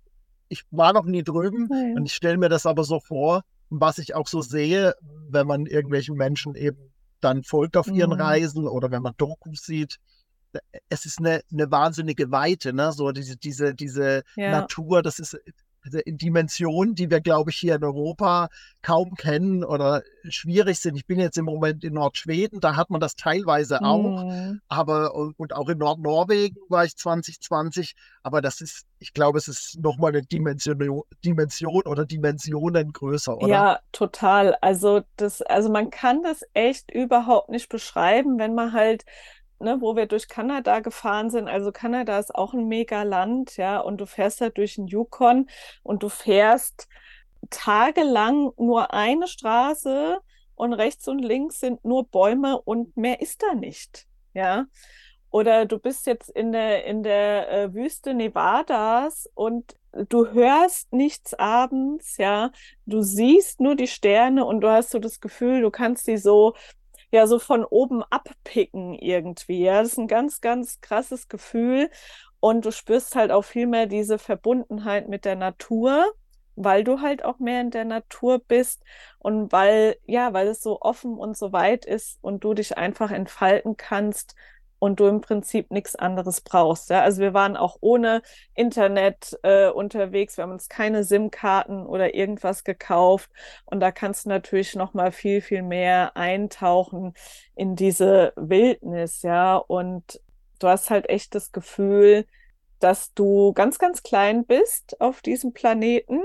Ich 0.49 0.63
war 0.71 0.93
noch 0.93 1.07
nie 1.07 1.25
drüben 1.25 1.69
ja. 1.73 1.97
und 1.97 2.07
ich 2.07 2.15
stelle 2.15 2.39
mir 2.39 2.49
das 2.49 2.67
aber 2.67 2.85
so 2.85 3.01
vor, 3.01 3.43
was 3.69 3.99
ich 3.99 4.15
auch 4.15 4.29
so 4.29 4.43
sehe, 4.43 4.95
wenn 5.29 5.49
man 5.49 5.67
irgendwelchen 5.67 6.15
Menschen 6.15 6.55
eben 6.55 6.93
dann 7.21 7.43
folgt 7.43 7.77
auf 7.77 7.89
ihren 7.89 8.13
mhm. 8.13 8.21
Reisen 8.21 8.69
oder 8.69 8.93
wenn 8.93 9.03
man 9.03 9.15
Dokus 9.17 9.63
sieht. 9.63 9.97
Es 10.89 11.05
ist 11.05 11.19
eine, 11.19 11.41
eine 11.51 11.69
wahnsinnige 11.73 12.31
Weite, 12.31 12.73
ne? 12.73 12.93
So 12.93 13.11
diese, 13.11 13.37
diese, 13.37 13.75
diese 13.75 14.23
ja. 14.37 14.53
Natur, 14.53 15.03
das 15.03 15.19
ist 15.19 15.37
Dimensionen, 16.07 16.95
die 16.95 17.11
wir, 17.11 17.21
glaube 17.21 17.51
ich, 17.51 17.57
hier 17.57 17.77
in 17.77 17.85
Europa 17.85 18.49
kaum 18.83 19.15
kennen 19.15 19.65
oder 19.65 20.03
schwierig 20.29 20.79
sind. 20.79 20.97
Ich 20.97 21.07
bin 21.07 21.19
jetzt 21.19 21.39
im 21.39 21.45
Moment 21.45 21.85
in 21.85 21.95
Nordschweden, 21.95 22.61
da 22.61 22.77
hat 22.77 22.91
man 22.91 23.01
das 23.01 23.17
teilweise 23.17 23.83
auch, 23.83 24.25
mhm. 24.25 24.61
aber 24.69 25.15
und 25.15 25.55
auch 25.55 25.69
in 25.69 25.79
Nordnorwegen 25.79 26.57
war 26.69 26.85
ich 26.85 26.97
2020, 26.97 27.95
aber 28.23 28.41
das 28.41 28.61
ist, 28.61 28.87
ich 28.99 29.13
glaube, 29.13 29.39
es 29.39 29.49
ist 29.49 29.79
nochmal 29.81 30.11
eine 30.11 30.23
Dimension, 30.23 31.03
Dimension 31.25 31.83
oder 31.85 32.07
Dimensionen 32.07 32.93
größer, 32.93 33.37
oder? 33.37 33.49
Ja, 33.49 33.81
total. 33.93 34.57
Also 34.61 35.03
das, 35.17 35.43
also 35.43 35.71
man 35.71 35.91
kann 35.91 36.23
das 36.23 36.43
echt 36.55 36.91
überhaupt 36.91 37.49
nicht 37.49 37.69
beschreiben, 37.69 38.39
wenn 38.39 38.55
man 38.55 38.73
halt 38.73 39.05
ne, 39.59 39.79
wo 39.81 39.97
wir 39.97 40.07
durch 40.07 40.29
Kanada 40.29 40.81
gefahren 40.81 41.31
sind. 41.31 41.49
Also 41.49 41.73
Kanada 41.73 42.19
ist 42.19 42.35
auch 42.35 42.55
ein 42.55 42.69
Mega-Land, 42.69 43.57
ja, 43.57 43.79
und 43.79 44.01
du 44.01 44.07
fährst 44.07 44.41
da 44.41 44.51
durch 44.51 44.77
den 44.77 44.87
Yukon 44.87 45.49
und 45.83 46.03
du 46.03 46.09
fährst 46.09 46.89
tagelang 47.51 48.53
nur 48.57 48.93
eine 48.93 49.29
Straße 49.29 50.19
und 50.55 50.73
rechts 50.73 51.07
und 51.09 51.21
links 51.21 51.61
sind 51.61 51.85
nur 51.85 52.09
Bäume 52.09 52.61
und 52.61 52.97
mehr 52.97 53.21
ist 53.21 53.43
da 53.43 53.55
nicht, 53.55 54.07
ja. 54.35 54.67
Oder 55.31 55.67
du 55.67 55.79
bist 55.79 56.07
jetzt 56.07 56.31
in 56.31 56.53
der, 56.53 56.85
in 56.85 57.03
der 57.03 57.51
äh, 57.51 57.75
Wüste 57.75 58.15
Nevadas 58.15 59.29
und 59.35 59.77
du 60.09 60.29
hörst 60.33 60.93
nichts 60.93 61.35
abends, 61.35 62.17
ja. 62.17 62.51
Du 62.87 63.03
siehst 63.03 63.61
nur 63.61 63.75
die 63.75 63.89
Sterne 63.89 64.45
und 64.45 64.61
du 64.61 64.71
hast 64.71 64.91
so 64.91 64.99
das 64.99 65.21
Gefühl, 65.21 65.61
du 65.61 65.71
kannst 65.71 66.07
sie 66.07 66.17
so 66.17 66.55
ja 67.11 67.27
so 67.27 67.39
von 67.39 67.65
oben 67.65 68.03
abpicken 68.05 68.95
irgendwie. 68.95 69.63
Ja, 69.65 69.83
das 69.83 69.93
ist 69.93 69.99
ein 69.99 70.09
ganz, 70.09 70.41
ganz 70.41 70.81
krasses 70.81 71.29
Gefühl. 71.29 71.91
Und 72.41 72.65
du 72.65 72.71
spürst 72.73 73.17
halt 73.17 73.31
auch 73.31 73.43
viel 73.45 73.67
mehr 73.67 73.87
diese 73.87 74.19
Verbundenheit 74.19 75.09
mit 75.09 75.25
der 75.25 75.37
Natur, 75.37 76.07
weil 76.55 76.85
du 76.85 77.01
halt 77.01 77.25
auch 77.25 77.39
mehr 77.39 77.61
in 77.61 77.71
der 77.71 77.85
Natur 77.85 78.39
bist 78.39 78.83
und 79.19 79.53
weil, 79.53 79.97
ja, 80.07 80.33
weil 80.33 80.49
es 80.49 80.63
so 80.63 80.81
offen 80.81 81.15
und 81.19 81.37
so 81.37 81.53
weit 81.53 81.85
ist 81.85 82.19
und 82.23 82.45
du 82.45 82.55
dich 82.55 82.79
einfach 82.79 83.11
entfalten 83.11 83.77
kannst 83.77 84.35
und 84.79 85.01
du 85.01 85.07
im 85.07 85.21
Prinzip 85.21 85.71
nichts 85.71 85.97
anderes 85.97 86.41
brauchst. 86.41 86.91
Ja? 86.91 87.03
Also 87.03 87.23
wir 87.23 87.35
waren 87.35 87.57
auch 87.57 87.77
ohne 87.81 88.23
Internet 88.55 89.39
äh, 89.43 89.69
unterwegs, 89.69 90.37
wir 90.37 90.45
haben 90.45 90.53
uns 90.53 90.69
keine 90.69 91.05
SIM-Karten 91.05 91.87
oder 91.87 92.15
irgendwas 92.15 92.65
gekauft 92.65 93.31
und 93.65 93.81
da 93.81 93.91
kannst 93.93 94.27
du 94.27 94.31
natürlich 94.31 94.75
noch 94.75 94.95
mal 94.95 95.13
viel 95.13 95.41
viel 95.41 95.63
mehr 95.63 96.17
eintauchen 96.17 97.15
in 97.55 97.77
diese 97.77 98.33
Wildnis, 98.37 99.23
ja 99.23 99.57
und 99.57 100.21
du 100.59 100.69
hast 100.69 100.91
halt 100.91 101.09
echt 101.09 101.35
das 101.35 101.53
Gefühl, 101.53 102.27
dass 102.79 103.15
du 103.15 103.53
ganz 103.53 103.79
ganz 103.79 104.03
klein 104.03 104.45
bist 104.47 105.01
auf 105.01 105.23
diesem 105.23 105.53
Planeten 105.53 106.21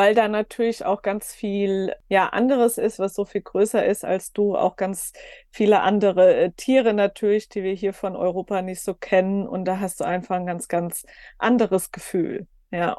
weil 0.00 0.14
da 0.14 0.28
natürlich 0.28 0.86
auch 0.86 1.02
ganz 1.02 1.34
viel 1.34 1.92
ja 2.08 2.30
anderes 2.30 2.78
ist, 2.78 2.98
was 2.98 3.12
so 3.12 3.26
viel 3.26 3.42
größer 3.42 3.84
ist 3.84 4.02
als 4.02 4.32
du, 4.32 4.56
auch 4.56 4.76
ganz 4.76 5.12
viele 5.50 5.82
andere 5.82 6.34
äh, 6.36 6.52
Tiere 6.52 6.94
natürlich, 6.94 7.50
die 7.50 7.62
wir 7.62 7.74
hier 7.74 7.92
von 7.92 8.16
Europa 8.16 8.62
nicht 8.62 8.82
so 8.82 8.94
kennen 8.94 9.46
und 9.46 9.66
da 9.66 9.78
hast 9.78 10.00
du 10.00 10.04
einfach 10.04 10.36
ein 10.36 10.46
ganz 10.46 10.68
ganz 10.68 11.04
anderes 11.36 11.90
Gefühl. 11.92 12.46
Ja. 12.70 12.96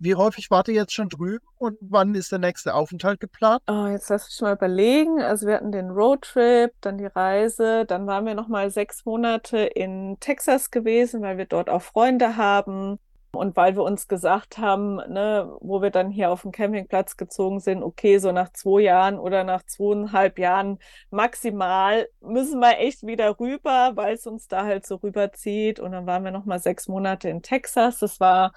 Wie 0.00 0.14
häufig 0.14 0.50
wart 0.50 0.68
ihr 0.68 0.74
jetzt 0.74 0.92
schon 0.92 1.08
drüben 1.08 1.46
und 1.56 1.78
wann 1.80 2.14
ist 2.14 2.30
der 2.30 2.40
nächste 2.40 2.74
Aufenthalt 2.74 3.18
geplant? 3.18 3.62
Oh, 3.66 3.86
jetzt 3.86 4.10
lass 4.10 4.28
mich 4.28 4.38
mal 4.42 4.52
überlegen. 4.52 5.22
Also 5.22 5.46
wir 5.46 5.54
hatten 5.54 5.72
den 5.72 5.88
Roadtrip, 5.92 6.72
dann 6.82 6.98
die 6.98 7.06
Reise, 7.06 7.86
dann 7.86 8.06
waren 8.06 8.26
wir 8.26 8.34
noch 8.34 8.48
mal 8.48 8.70
sechs 8.70 9.06
Monate 9.06 9.60
in 9.60 10.18
Texas 10.20 10.70
gewesen, 10.70 11.22
weil 11.22 11.38
wir 11.38 11.46
dort 11.46 11.70
auch 11.70 11.80
Freunde 11.80 12.36
haben. 12.36 12.98
Und 13.34 13.56
weil 13.56 13.76
wir 13.76 13.82
uns 13.82 14.08
gesagt 14.08 14.58
haben, 14.58 14.96
ne, 14.96 15.50
wo 15.60 15.80
wir 15.80 15.90
dann 15.90 16.10
hier 16.10 16.30
auf 16.30 16.42
den 16.42 16.52
Campingplatz 16.52 17.16
gezogen 17.16 17.60
sind, 17.60 17.82
okay, 17.82 18.18
so 18.18 18.30
nach 18.30 18.52
zwei 18.52 18.82
Jahren 18.82 19.18
oder 19.18 19.42
nach 19.42 19.62
zweieinhalb 19.62 20.38
Jahren 20.38 20.78
maximal 21.10 22.08
müssen 22.20 22.60
wir 22.60 22.78
echt 22.78 23.06
wieder 23.06 23.40
rüber, 23.40 23.92
weil 23.94 24.14
es 24.14 24.26
uns 24.26 24.48
da 24.48 24.64
halt 24.64 24.86
so 24.86 24.96
rüberzieht. 24.96 25.80
Und 25.80 25.92
dann 25.92 26.06
waren 26.06 26.24
wir 26.24 26.30
noch 26.30 26.44
mal 26.44 26.58
sechs 26.58 26.88
Monate 26.88 27.30
in 27.30 27.40
Texas. 27.40 27.98
Das 28.00 28.20
war 28.20 28.52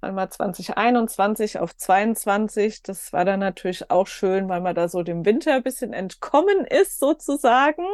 einmal 0.00 0.28
2021 0.28 1.60
auf 1.60 1.76
22. 1.76 2.82
Das 2.82 3.12
war 3.12 3.24
dann 3.24 3.40
natürlich 3.40 3.90
auch 3.90 4.08
schön, 4.08 4.48
weil 4.48 4.60
man 4.60 4.74
da 4.74 4.88
so 4.88 5.04
dem 5.04 5.24
Winter 5.24 5.54
ein 5.54 5.62
bisschen 5.62 5.92
entkommen 5.92 6.64
ist, 6.64 6.98
sozusagen. 6.98 7.86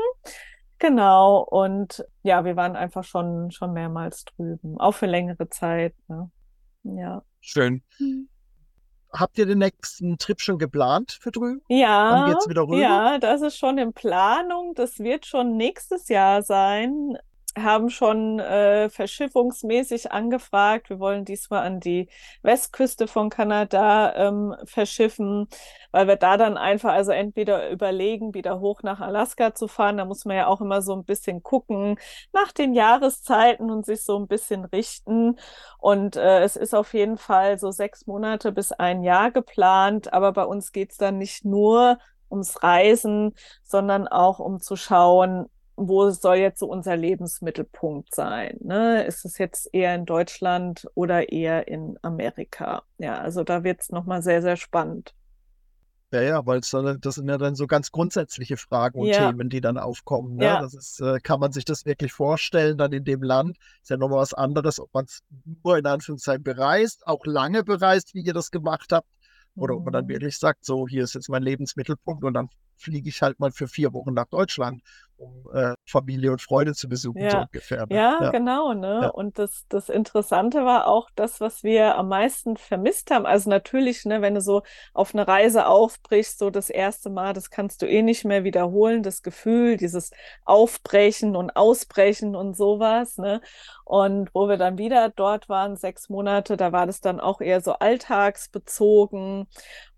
Genau, 0.83 1.39
und 1.39 2.05
ja, 2.25 2.45
wir 2.45 2.57
waren 2.57 2.75
einfach 2.75 3.05
schon, 3.05 3.53
schon 3.53 3.73
mehrmals 3.73 4.25
drüben, 4.25 4.81
auch 4.81 4.91
für 4.91 5.07
längere 5.07 5.49
Zeit. 5.49 5.95
Ne? 6.09 6.29
Ja. 6.83 7.23
Schön. 7.41 7.85
Hm. 7.99 8.29
Habt 9.13 9.39
ihr 9.39 9.47
den 9.47 9.59
nächsten 9.59 10.19
Trip 10.19 10.41
schon 10.41 10.59
geplant 10.59 11.19
für 11.21 11.31
drüben? 11.31 11.63
Ja, 11.69 12.11
Wann 12.11 12.31
geht's 12.33 12.49
wieder 12.49 12.63
rüber? 12.63 12.79
ja, 12.79 13.19
das 13.19 13.43
ist 13.43 13.59
schon 13.59 13.79
in 13.79 13.93
Planung. 13.93 14.75
Das 14.75 14.99
wird 14.99 15.25
schon 15.25 15.57
nächstes 15.57 16.09
Jahr 16.09 16.43
sein 16.43 17.17
haben 17.59 17.91
schon 17.91 18.39
äh, 18.39 18.89
verschiffungsmäßig 18.89 20.13
angefragt. 20.13 20.89
Wir 20.91 20.99
wollen 20.99 21.25
diesmal 21.25 21.67
an 21.67 21.81
die 21.81 22.09
Westküste 22.43 23.07
von 23.07 23.31
Kanada 23.31 24.15
ähm, 24.15 24.55
verschiffen, 24.65 25.49
weil 25.91 26.09
wir 26.09 26.17
da 26.17 26.37
dann 26.37 26.57
einfach 26.57 26.93
also 26.93 27.13
entweder 27.13 27.71
überlegen, 27.71 28.35
wieder 28.35 28.61
hoch 28.61 28.83
nach 28.83 29.01
Alaska 29.01 29.55
zu 29.55 29.69
fahren. 29.69 29.99
Da 29.99 30.05
muss 30.05 30.25
man 30.25 30.37
ja 30.37 30.47
auch 30.47 30.61
immer 30.61 30.83
so 30.83 30.95
ein 30.95 31.05
bisschen 31.05 31.43
gucken 31.43 31.99
nach 32.33 32.53
den 32.53 32.75
Jahreszeiten 32.75 33.71
und 33.71 33.85
sich 33.85 34.03
so 34.05 34.19
ein 34.19 34.29
bisschen 34.29 34.65
richten. 34.65 35.39
Und 35.79 36.17
äh, 36.17 36.43
es 36.43 36.57
ist 36.57 36.75
auf 36.75 36.95
jeden 36.95 37.19
Fall 37.19 37.59
so 37.59 37.71
sechs 37.71 38.07
Monate 38.07 38.53
bis 38.53 38.73
ein 38.73 39.03
Jahr 39.03 39.31
geplant. 39.31 40.13
Aber 40.13 40.33
bei 40.33 40.45
uns 40.45 40.73
geht 40.73 40.93
es 40.93 40.97
dann 40.97 41.19
nicht 41.19 41.45
nur 41.45 41.99
ums 42.31 42.63
Reisen, 42.63 43.35
sondern 43.63 44.09
auch 44.09 44.39
um 44.39 44.61
zu 44.61 44.77
schauen, 44.77 45.49
wo 45.77 46.11
soll 46.11 46.37
jetzt 46.37 46.61
so 46.61 46.67
unser 46.67 46.97
Lebensmittelpunkt 46.97 48.15
sein? 48.15 48.59
Ne? 48.61 49.05
Ist 49.05 49.25
es 49.25 49.39
jetzt 49.39 49.69
eher 49.73 49.95
in 49.95 50.05
Deutschland 50.05 50.87
oder 50.95 51.33
eher 51.33 51.69
in 51.69 51.99
Amerika? 52.03 52.83
Ja, 52.99 53.19
also 53.19 53.43
da 53.45 53.65
wird 53.65 53.81
es 53.81 53.91
nochmal 53.91 54.23
sehr, 54.23 54.43
sehr 54.43 54.57
spannend. 54.57 55.15
Ja, 56.13 56.21
ja, 56.21 56.47
weil 56.47 56.61
das 56.61 57.15
sind 57.15 57.29
ja 57.29 57.39
dann 57.39 57.55
so 57.55 57.67
ganz 57.67 57.91
grundsätzliche 57.91 58.59
Fragen 58.59 59.01
und 59.01 59.07
ja. 59.07 59.31
Themen, 59.31 59.49
die 59.49 59.63
dann 59.63 59.79
aufkommen. 59.79 60.37
Ne? 60.37 60.45
Ja. 60.45 60.61
Das 60.61 60.75
ist, 60.75 61.01
äh, 61.01 61.21
kann 61.21 61.41
man 61.41 61.53
sich 61.53 61.65
das 61.65 61.87
wirklich 61.87 62.13
vorstellen, 62.13 62.77
dann 62.77 62.93
in 62.93 63.05
dem 63.05 63.23
Land? 63.23 63.57
Ist 63.81 63.89
ja 63.89 63.97
nochmal 63.97 64.19
was 64.19 64.35
anderes, 64.35 64.79
ob 64.79 64.93
man 64.93 65.07
es 65.07 65.23
nur 65.65 65.79
in 65.79 65.87
Anführungszeichen 65.87 66.43
bereist, 66.43 67.07
auch 67.07 67.25
lange 67.25 67.65
bereist, 67.65 68.13
wie 68.13 68.21
ihr 68.21 68.35
das 68.35 68.51
gemacht 68.51 68.93
habt, 68.93 69.09
oder 69.55 69.75
ob 69.75 69.85
man 69.85 69.93
dann 69.95 70.05
mhm. 70.05 70.11
wirklich 70.11 70.39
sagt, 70.39 70.67
so, 70.67 70.87
hier 70.87 71.05
ist 71.05 71.15
jetzt 71.15 71.31
mein 71.31 71.43
Lebensmittelpunkt 71.43 72.25
und 72.25 72.35
dann 72.35 72.51
fliege 72.77 73.09
ich 73.09 73.23
halt 73.23 73.41
mal 73.41 73.51
für 73.51 73.69
vier 73.69 73.95
Wochen 73.95 74.13
nach 74.13 74.27
Deutschland, 74.27 74.83
um 75.23 75.49
äh, 75.55 75.75
Familie 75.87 76.33
und 76.33 76.43
Freunde 76.43 76.75
zu 76.75 76.89
besuchen, 76.89 77.23
ja. 77.23 77.31
so 77.31 77.39
ungefähr. 77.39 77.87
Ne? 77.87 77.97
Ja, 77.97 78.19
ja, 78.21 78.31
genau. 78.31 78.73
Ne? 78.73 79.01
Ja. 79.03 79.09
Und 79.09 79.39
das, 79.39 79.65
das 79.69 79.89
Interessante 79.89 80.65
war 80.65 80.87
auch 80.89 81.11
das, 81.15 81.41
was 81.41 81.63
wir 81.63 81.97
am 81.97 82.09
meisten 82.09 82.57
vermisst 82.57 83.11
haben. 83.11 83.27
Also 83.27 83.49
natürlich, 83.49 84.05
ne, 84.05 84.21
wenn 84.23 84.35
du 84.35 84.41
so 84.41 84.63
auf 84.93 85.15
eine 85.15 85.27
Reise 85.27 85.67
aufbrichst, 85.67 86.39
so 86.39 86.51
das 86.51 86.71
erste 86.71 87.11
Mal, 87.11 87.33
das 87.33 87.51
kannst 87.51 87.83
du 87.83 87.87
eh 87.87 88.03
nicht 88.03 88.25
mehr 88.25 88.45
wiederholen, 88.45 89.03
das 89.03 89.23
Gefühl, 89.23 89.77
dieses 89.77 90.11
Aufbrechen 90.45 91.37
und 91.37 91.55
Ausbrechen 91.57 92.35
und 92.35 92.57
sowas. 92.57 93.19
Ne? 93.19 93.41
Und 93.85 94.35
wo 94.35 94.49
wir 94.49 94.57
dann 94.57 94.79
wieder 94.79 95.11
dort 95.11 95.49
waren, 95.49 95.77
sechs 95.77 96.09
Monate, 96.09 96.57
da 96.57 96.73
war 96.73 96.87
das 96.87 97.01
dann 97.01 97.21
auch 97.21 97.41
eher 97.41 97.61
so 97.61 97.75
alltagsbezogen. 97.75 99.47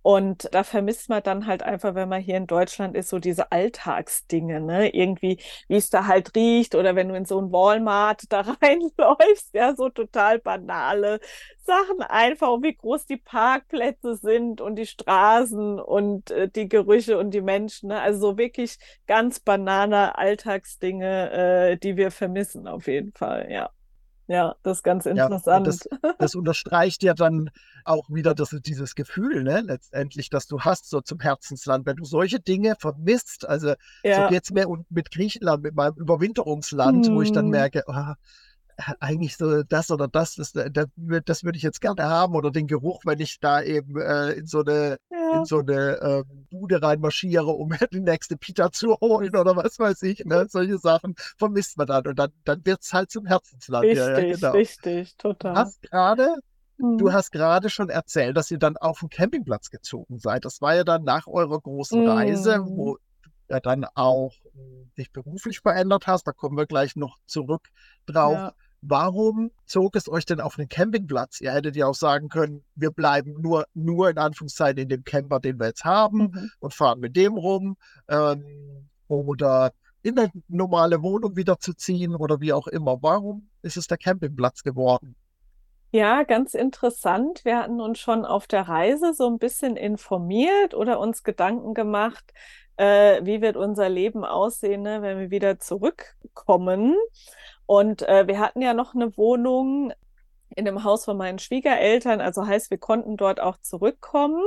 Und 0.05 0.51
da 0.53 0.65
vermisst 0.65 1.09
man 1.09 1.23
dann 1.23 1.47
halt 1.47 1.63
einfach, 1.63 1.95
wenn 1.95 2.11
man 2.11 2.21
hier 2.21 2.37
in 2.37 2.47
Deutschland 2.47 2.95
ist, 2.95 3.09
so 3.09 3.19
diese 3.19 3.51
Alltagsdinge, 3.53 4.61
ne? 4.61 4.91
Irgendwie, 4.95 5.39
wie 5.67 5.77
es 5.77 5.89
da 5.89 6.07
halt 6.07 6.37
riecht 6.37 6.75
oder 6.75 6.95
wenn 6.95 7.09
du 7.09 7.15
in 7.17 7.25
so 7.25 7.41
ein 7.41 7.51
Walmart 7.53 8.25
da 8.31 8.43
reinläufst, 8.43 9.55
ja, 9.55 9.75
so 9.75 9.89
total 9.89 10.39
banale 10.41 11.21
Sachen 11.65 12.03
einfach, 12.03 12.49
und 12.53 12.63
wie 12.65 12.75
groß 12.75 13.07
die 13.07 13.17
Parkplätze 13.17 14.17
sind 14.17 14.61
und 14.61 14.77
die 14.77 14.85
Straßen 14.87 15.81
und 15.81 16.31
äh, 16.31 16.51
die 16.51 16.69
Gerüche 16.69 17.17
und 17.19 17.31
die 17.31 17.41
Menschen, 17.41 17.89
ne? 17.89 17.99
Also 18.03 18.21
so 18.33 18.39
wirklich 18.39 18.77
ganz 19.07 19.41
banale 19.41 20.19
Alltagsdinge, 20.19 21.31
äh, 21.73 21.77
die 21.79 21.97
wir 21.97 22.11
vermissen 22.11 22.69
auf 22.69 22.89
jeden 22.89 23.13
Fall, 23.13 23.51
ja. 23.51 23.71
Ja, 24.27 24.57
das 24.63 24.79
ist 24.79 24.83
ganz 24.83 25.05
interessant. 25.05 25.67
Ja, 25.67 25.73
das, 25.73 25.89
das, 26.19 26.35
unterstreicht 26.35 27.03
ja 27.03 27.13
dann 27.13 27.51
auch 27.85 28.09
wieder 28.09 28.35
das, 28.35 28.57
dieses 28.65 28.95
Gefühl, 28.95 29.43
ne, 29.43 29.61
letztendlich, 29.61 30.31
dass 30.31 30.47
du 30.47 30.61
hast, 30.61 30.89
so 30.89 31.01
zum 31.01 31.21
Herzensland. 31.21 31.85
Wenn 31.85 31.97
du 31.97 32.05
solche 32.05 32.41
Dinge 32.41 32.75
vermisst, 32.79 33.47
also 33.47 33.75
ja. 34.03 34.23
so 34.23 34.29
geht's 34.31 34.51
mir 34.51 34.69
und 34.69 34.91
mit 34.91 35.11
Griechenland, 35.11 35.63
mit 35.63 35.75
meinem 35.75 35.95
Überwinterungsland, 35.97 37.07
hm. 37.07 37.15
wo 37.15 37.23
ich 37.23 37.33
dann 37.33 37.47
mhm. 37.47 37.51
merke, 37.51 37.85
oh, 37.87 38.15
eigentlich 39.01 39.37
so 39.37 39.63
das 39.63 39.91
oder 39.91 40.09
das, 40.09 40.35
das, 40.35 40.53
das, 40.53 40.87
das 41.25 41.45
würde 41.45 41.57
ich 41.57 41.63
jetzt 41.63 41.81
gerne 41.81 42.05
haben 42.05 42.35
oder 42.35 42.51
den 42.51 42.67
Geruch, 42.67 43.03
wenn 43.05 43.21
ich 43.21 43.39
da 43.41 43.63
eben 43.63 44.01
äh, 44.01 44.33
in 44.33 44.47
so 44.47 44.61
eine, 44.61 44.97
ja. 45.11 45.39
in 45.39 45.45
so 45.45 45.61
eine 45.61 46.01
äh, 46.01 46.25
Bude 46.51 46.83
reinmarschiere, 46.83 47.47
um 47.47 47.73
die 47.93 48.01
nächste 48.01 48.37
Pita 48.37 48.71
zu 48.73 48.97
holen 49.01 49.37
oder 49.37 49.57
was 49.57 49.79
weiß 49.79 50.03
ich, 50.03 50.25
ne? 50.25 50.47
solche 50.49 50.79
Sachen 50.79 51.15
vermisst 51.39 51.77
man 51.77 51.87
dann 51.87 52.07
und 52.07 52.19
dann, 52.19 52.31
dann 52.45 52.65
wird 52.65 52.83
es 52.83 52.93
halt 52.93 53.11
zum 53.11 53.27
Herzensland. 53.27 53.85
Richtig, 53.85 53.99
ja, 53.99 54.19
ja, 54.19 54.35
genau. 54.35 54.51
richtig, 54.53 55.17
total. 55.17 55.55
Du 55.55 55.59
hast 55.61 55.83
gerade 55.83 56.37
Du 56.77 57.07
mhm. 57.07 57.13
hast 57.13 57.31
gerade 57.31 57.71
schon 57.71 57.89
erzählt, 57.89 58.37
dass 58.37 58.51
ihr 58.51 58.59
dann 58.59 58.77
auf 58.77 58.99
den 58.99 59.09
Campingplatz 59.09 59.71
gezogen 59.71 60.19
seid. 60.19 60.45
Das 60.45 60.61
war 60.61 60.75
ja 60.75 60.83
dann 60.83 61.05
nach 61.05 61.29
eurer 61.29 61.61
großen 61.61 62.07
Reise, 62.07 62.59
mm. 62.59 62.67
wo 62.67 62.95
du 62.95 63.01
ja 63.49 63.61
dann 63.61 63.85
auch 63.95 64.33
hm, 64.53 64.91
dich 64.99 65.13
beruflich 65.13 65.61
verändert 65.61 66.07
hast. 66.07 66.27
Da 66.27 66.33
kommen 66.33 66.57
wir 66.57 66.67
gleich 66.67 66.97
noch 66.97 67.19
zurück 67.27 67.69
drauf. 68.07 68.35
Ja. 68.35 68.55
Warum 68.87 69.51
zog 69.65 69.97
es 69.97 70.09
euch 70.09 70.27
denn 70.27 70.41
auf 70.41 70.57
den 70.57 70.69
Campingplatz? 70.69 71.41
Ihr 71.41 71.53
hättet 71.53 71.77
ja 71.77 71.87
auch 71.87 71.95
sagen 71.95 72.29
können, 72.29 72.65
wir 72.75 72.91
bleiben 72.91 73.35
nur, 73.41 73.65
nur 73.73 74.11
in 74.11 74.19
Anführungszeichen 74.19 74.79
in 74.79 74.89
dem 74.89 75.05
Camper, 75.05 75.41
den 75.41 75.59
wir 75.59 75.69
jetzt 75.69 75.85
haben 75.85 76.19
mhm. 76.19 76.51
und 76.61 76.75
fahren 76.75 77.01
mit 77.01 77.17
dem 77.17 77.35
rum. 77.35 77.77
Ähm, 78.09 78.89
oder 79.09 79.73
in 80.03 80.19
eine 80.19 80.31
normale 80.49 81.03
Wohnung 81.03 81.37
wieder 81.37 81.59
zu 81.59 81.73
ziehen 81.73 82.15
oder 82.15 82.41
wie 82.41 82.53
auch 82.53 82.67
immer. 82.67 83.03
Warum 83.03 83.49
ist 83.63 83.77
es 83.77 83.87
der 83.87 83.97
Campingplatz 83.97 84.63
geworden? 84.63 85.17
Ja, 85.93 86.25
ganz 86.25 86.55
interessant. 86.55 87.45
Wir 87.45 87.57
hatten 87.59 87.81
uns 87.81 88.01
schon 88.01 88.25
auf 88.25 88.47
der 88.47 88.69
Reise 88.69 89.15
so 89.15 89.29
ein 89.29 89.39
bisschen 89.39 89.77
informiert 89.77 90.75
oder 90.75 90.99
uns 90.99 91.23
Gedanken 91.23 91.73
gemacht, 91.73 92.35
äh, 92.77 93.25
wie 93.25 93.41
wird 93.41 93.57
unser 93.57 93.89
Leben 93.89 94.25
aussehen, 94.25 94.83
ne, 94.83 95.03
wenn 95.03 95.19
wir 95.19 95.31
wieder 95.31 95.59
zurückkommen. 95.61 96.97
Und 97.67 98.03
äh, 98.03 98.27
wir 98.27 98.39
hatten 98.39 98.63
ja 98.63 98.75
noch 98.75 98.95
eine 98.95 99.17
Wohnung 99.17 99.93
in 100.57 100.65
dem 100.65 100.85
Haus 100.85 101.05
von 101.05 101.17
meinen 101.17 101.39
Schwiegereltern, 101.39 102.21
also 102.21 102.47
heißt, 102.47 102.71
wir 102.71 102.79
konnten 102.79 103.17
dort 103.17 103.41
auch 103.41 103.57
zurückkommen 103.59 104.43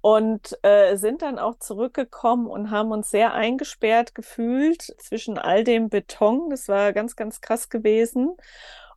und 0.00 0.56
äh, 0.62 0.96
sind 0.96 1.22
dann 1.22 1.38
auch 1.38 1.58
zurückgekommen 1.58 2.46
und 2.46 2.70
haben 2.70 2.92
uns 2.92 3.10
sehr 3.10 3.34
eingesperrt 3.34 4.14
gefühlt 4.14 4.94
zwischen 4.98 5.36
all 5.36 5.64
dem 5.64 5.88
Beton. 5.88 6.48
Das 6.48 6.68
war 6.68 6.92
ganz, 6.92 7.16
ganz 7.16 7.40
krass 7.40 7.68
gewesen. 7.68 8.36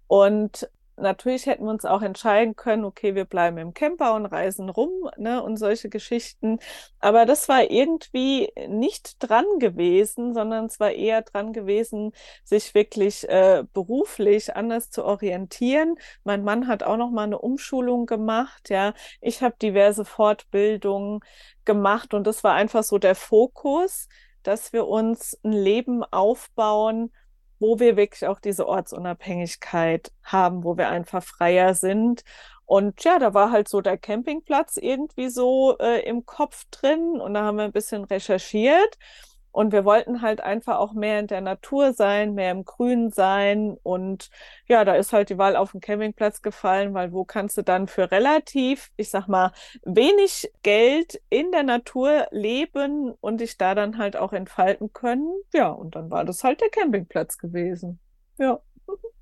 Und 0.08 0.70
natürlich 1.02 1.46
hätten 1.46 1.66
wir 1.66 1.72
uns 1.72 1.86
auch 1.86 2.02
entscheiden 2.02 2.56
können, 2.56 2.86
okay, 2.86 3.16
wir 3.16 3.26
bleiben 3.26 3.58
im 3.58 3.74
Camper 3.74 4.16
und 4.16 4.26
reisen 4.26 4.70
rum, 4.70 5.10
ne, 5.18 5.42
und 5.44 5.58
solche 5.58 5.90
Geschichten. 5.90 6.60
Aber 7.00 7.26
das 7.26 7.50
war 7.50 7.70
irgendwie 7.70 8.52
nicht 8.68 9.16
dran 9.20 9.46
gewesen, 9.60 10.34
sondern 10.34 10.66
es 10.66 10.80
war 10.80 10.92
eher 10.92 11.22
dran 11.22 11.54
gewesen, 11.54 12.12
sich 12.44 12.74
wirklich 12.76 13.28
äh, 13.30 13.64
beruflich 13.74 14.56
anders 14.56 14.90
zu 14.90 15.04
orientieren. 15.06 15.96
Mein 16.24 16.44
Mann 16.44 16.68
hat 16.68 16.84
auch 16.84 16.98
noch 16.98 17.12
mal 17.12 17.24
eine 17.24 17.40
Umschulung 17.40 18.06
gemacht, 18.06 18.70
ja. 18.70 18.94
Ich 19.22 19.42
habe 19.42 19.56
diverse 19.62 20.06
Fortbildungen 20.06 21.22
gemacht 21.66 22.14
und 22.14 22.26
das 22.28 22.44
war 22.44 22.54
einfach 22.54 22.84
so 22.84 22.98
der 22.98 23.16
Fokus, 23.16 24.08
dass 24.44 24.74
wir 24.74 24.88
uns 24.88 25.38
ein 25.44 25.52
Leben 25.52 26.04
aufbauen, 26.04 27.12
wo 27.60 27.80
wir 27.80 27.98
wirklich 27.98 28.28
auch 28.28 28.40
diese 28.40 28.68
Ortsunabhängigkeit 28.68 30.12
haben, 30.24 30.64
wo 30.64 30.78
wir 30.78 30.90
einfach 30.90 31.24
freier 31.24 31.74
sind. 31.74 32.24
Und 32.66 33.04
ja, 33.04 33.20
da 33.20 33.34
war 33.34 33.52
halt 33.52 33.68
so 33.68 33.82
der 33.82 33.98
Campingplatz 33.98 34.78
irgendwie 34.78 35.30
so 35.30 35.78
äh, 35.80 36.02
im 36.08 36.26
Kopf 36.26 36.66
drin 36.72 37.20
und 37.20 37.34
da 37.34 37.44
haben 37.44 37.58
wir 37.58 37.64
ein 37.66 37.72
bisschen 37.72 38.04
recherchiert. 38.04 38.98
Und 39.52 39.72
wir 39.72 39.86
wollten 39.86 40.22
halt 40.22 40.42
einfach 40.42 40.78
auch 40.78 40.94
mehr 40.94 41.20
in 41.20 41.28
der 41.28 41.42
Natur 41.42 41.94
sein, 41.94 42.34
mehr 42.34 42.52
im 42.52 42.66
Grün 42.66 43.12
sein. 43.12 43.78
Und 43.84 44.30
ja, 44.68 44.86
da 44.86 44.96
ist 44.96 45.14
halt 45.14 45.30
die 45.30 45.38
Wahl 45.38 45.56
auf 45.56 45.72
den 45.72 45.82
Campingplatz 45.82 46.42
gefallen, 46.42 46.94
weil 46.94 47.12
wo 47.12 47.26
kannst 47.26 47.58
du 47.58 47.64
dann 47.64 47.88
für 47.88 48.12
relativ, 48.12 48.92
ich 48.98 49.10
sag 49.10 49.28
mal, 49.28 49.52
wenig 49.84 50.52
Geld 50.64 51.22
in 51.30 51.52
der 51.52 51.64
Natur 51.64 52.28
leben 52.32 53.14
und 53.22 53.42
dich 53.42 53.58
da 53.58 53.76
dann 53.76 53.98
halt 53.98 54.16
auch 54.18 54.34
entfalten 54.34 54.94
können? 54.94 55.32
Ja, 55.54 55.70
und 55.70 55.96
dann 55.96 56.10
war 56.12 56.26
das 56.26 56.44
halt 56.44 56.62
der 56.62 56.70
Campingplatz 56.70 57.38
gewesen. 57.38 58.00
Ja. 58.38 58.60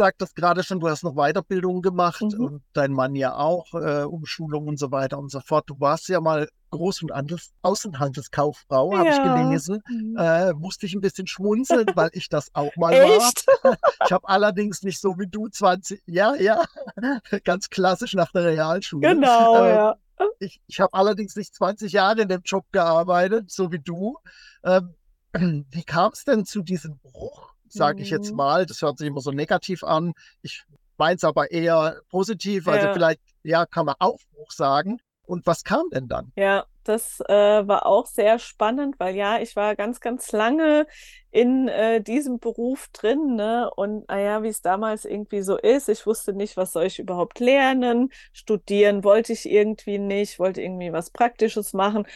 Du 0.00 0.04
sagtest 0.04 0.34
gerade 0.34 0.62
schon, 0.62 0.80
du 0.80 0.88
hast 0.88 1.04
noch 1.04 1.14
Weiterbildungen 1.14 1.82
gemacht 1.82 2.22
mhm. 2.22 2.40
und 2.42 2.62
dein 2.72 2.90
Mann 2.90 3.14
ja 3.14 3.36
auch, 3.36 3.74
äh, 3.74 4.04
Umschulung 4.04 4.66
und 4.66 4.78
so 4.78 4.90
weiter 4.90 5.18
und 5.18 5.30
so 5.30 5.40
fort. 5.40 5.68
Du 5.68 5.78
warst 5.78 6.08
ja 6.08 6.22
mal 6.22 6.48
Groß- 6.72 7.02
und 7.02 7.12
Handels 7.12 7.50
Außenhandelskauffrau, 7.60 8.92
ja. 8.92 8.98
habe 8.98 9.10
ich 9.10 9.22
gelesen. 9.22 9.82
Mhm. 9.90 10.16
Äh, 10.16 10.54
musste 10.54 10.86
ich 10.86 10.94
ein 10.94 11.02
bisschen 11.02 11.26
schmunzeln, 11.26 11.84
weil 11.96 12.08
ich 12.14 12.30
das 12.30 12.48
auch 12.54 12.74
mal 12.76 12.94
Echt? 12.94 13.46
war. 13.62 13.76
Ich 14.06 14.10
habe 14.10 14.26
allerdings 14.26 14.82
nicht 14.82 15.02
so 15.02 15.18
wie 15.18 15.26
du 15.26 15.48
20, 15.48 16.02
ja, 16.06 16.34
ja, 16.36 16.64
ganz 17.44 17.68
klassisch 17.68 18.14
nach 18.14 18.32
der 18.32 18.46
Realschule. 18.46 19.06
Genau, 19.06 19.62
äh, 19.62 19.68
ja. 19.68 19.96
Ich, 20.38 20.62
ich 20.66 20.80
habe 20.80 20.94
allerdings 20.94 21.36
nicht 21.36 21.54
20 21.54 21.92
Jahre 21.92 22.22
in 22.22 22.28
dem 22.28 22.40
Job 22.42 22.64
gearbeitet, 22.72 23.50
so 23.50 23.70
wie 23.70 23.80
du. 23.80 24.16
Ähm, 24.64 24.94
wie 25.70 25.84
kam 25.84 26.12
es 26.12 26.24
denn 26.24 26.46
zu 26.46 26.62
diesem 26.62 26.98
Bruch, 27.00 27.52
sage 27.72 28.02
ich 28.02 28.10
jetzt 28.10 28.30
mhm. 28.30 28.36
mal? 28.36 28.66
Das 28.66 28.82
hört 28.82 28.98
sich 28.98 29.08
immer 29.08 29.20
so 29.20 29.30
negativ 29.30 29.84
an. 29.84 30.12
Ich 30.42 30.64
meine 30.96 31.16
es 31.16 31.24
aber 31.24 31.50
eher 31.50 32.00
positiv. 32.10 32.68
Also 32.68 32.88
ja. 32.88 32.92
vielleicht, 32.92 33.20
ja, 33.42 33.66
kann 33.66 33.86
man 33.86 33.94
Aufbruch 33.98 34.50
sagen. 34.50 35.00
Und 35.24 35.46
was 35.46 35.62
kam 35.62 35.88
denn 35.92 36.08
dann? 36.08 36.32
Ja, 36.34 36.66
das 36.82 37.20
äh, 37.28 37.32
war 37.32 37.86
auch 37.86 38.06
sehr 38.06 38.40
spannend, 38.40 38.98
weil 38.98 39.14
ja, 39.14 39.38
ich 39.38 39.54
war 39.54 39.76
ganz, 39.76 40.00
ganz 40.00 40.32
lange 40.32 40.88
in 41.30 41.68
äh, 41.68 42.02
diesem 42.02 42.40
Beruf 42.40 42.88
drin, 42.92 43.36
ne? 43.36 43.70
Und 43.76 44.08
naja, 44.08 44.42
wie 44.42 44.48
es 44.48 44.60
damals 44.60 45.04
irgendwie 45.04 45.42
so 45.42 45.56
ist, 45.56 45.88
ich 45.88 46.04
wusste 46.04 46.32
nicht, 46.32 46.56
was 46.56 46.72
soll 46.72 46.86
ich 46.86 46.98
überhaupt 46.98 47.38
lernen. 47.38 48.10
Studieren 48.32 49.04
wollte 49.04 49.32
ich 49.32 49.48
irgendwie 49.48 49.98
nicht, 49.98 50.40
wollte 50.40 50.62
irgendwie 50.62 50.92
was 50.92 51.10
Praktisches 51.10 51.74
machen, 51.74 52.06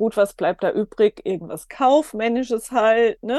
gut, 0.00 0.16
was 0.16 0.32
bleibt 0.32 0.62
da 0.64 0.72
übrig? 0.72 1.20
Irgendwas 1.26 1.68
Kaufmännisches 1.68 2.70
halt, 2.70 3.22
ne? 3.22 3.38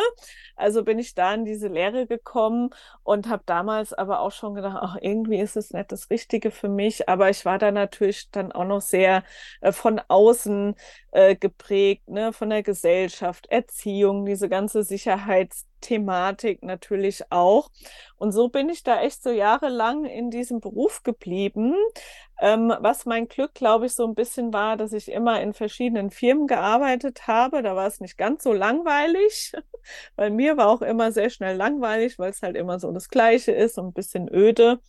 Also 0.56 0.84
bin 0.84 1.00
ich 1.00 1.16
da 1.16 1.34
in 1.34 1.44
diese 1.44 1.70
Lehre 1.70 2.06
gekommen 2.06 2.70
und 3.02 3.28
habe 3.28 3.42
damals 3.48 3.94
aber 3.94 4.20
auch 4.20 4.32
schon 4.32 4.54
gedacht, 4.54 4.78
ach, 4.80 4.96
irgendwie 5.02 5.40
ist 5.40 5.58
es 5.58 5.72
nicht 5.72 5.92
das 5.92 6.12
Richtige 6.12 6.52
für 6.52 6.70
mich. 6.70 7.10
Aber 7.10 7.32
ich 7.32 7.46
war 7.46 7.58
da 7.58 7.72
natürlich 7.72 8.30
dann 8.30 8.52
auch 8.52 8.66
noch 8.66 8.82
sehr 8.82 9.24
äh, 9.62 9.72
von 9.72 10.00
außen 10.08 10.76
äh, 11.12 11.36
geprägt, 11.36 12.08
ne? 12.08 12.32
Von 12.32 12.52
der 12.52 12.62
Gesellschaft, 12.62 13.48
Erziehung, 13.48 14.26
diese 14.28 14.48
ganze 14.48 14.84
Sicherheits 14.84 15.66
Thematik 15.82 16.62
natürlich 16.62 17.24
auch. 17.32 17.72
Und 18.18 18.34
so 18.34 18.50
bin 18.50 18.70
ich 18.70 18.84
da 18.84 19.02
echt 19.02 19.24
so 19.24 19.32
jahrelang 19.32 20.06
in 20.06 20.30
diesem 20.30 20.60
Beruf 20.60 21.02
geblieben. 21.02 21.74
Ähm, 22.42 22.74
was 22.80 23.06
mein 23.06 23.28
Glück, 23.28 23.54
glaube 23.54 23.86
ich, 23.86 23.94
so 23.94 24.04
ein 24.08 24.16
bisschen 24.16 24.52
war, 24.52 24.76
dass 24.76 24.94
ich 24.94 25.12
immer 25.12 25.42
in 25.42 25.54
verschiedenen 25.54 26.10
Firmen 26.10 26.48
gearbeitet 26.48 27.28
habe. 27.28 27.62
Da 27.62 27.76
war 27.76 27.86
es 27.86 28.00
nicht 28.00 28.18
ganz 28.18 28.44
so 28.44 28.52
langweilig, 28.52 29.54
weil 30.16 30.32
mir 30.32 30.58
war 30.58 30.68
auch 30.70 30.82
immer 30.82 31.12
sehr 31.12 31.30
schnell 31.30 31.56
langweilig, 31.56 32.18
weil 32.18 32.32
es 32.32 32.42
halt 32.42 32.56
immer 32.58 32.80
so 32.80 32.92
das 32.92 33.10
Gleiche 33.10 33.52
ist 33.52 33.78
und 33.78 33.90
ein 33.90 33.94
bisschen 33.94 34.28
öde. 34.34 34.80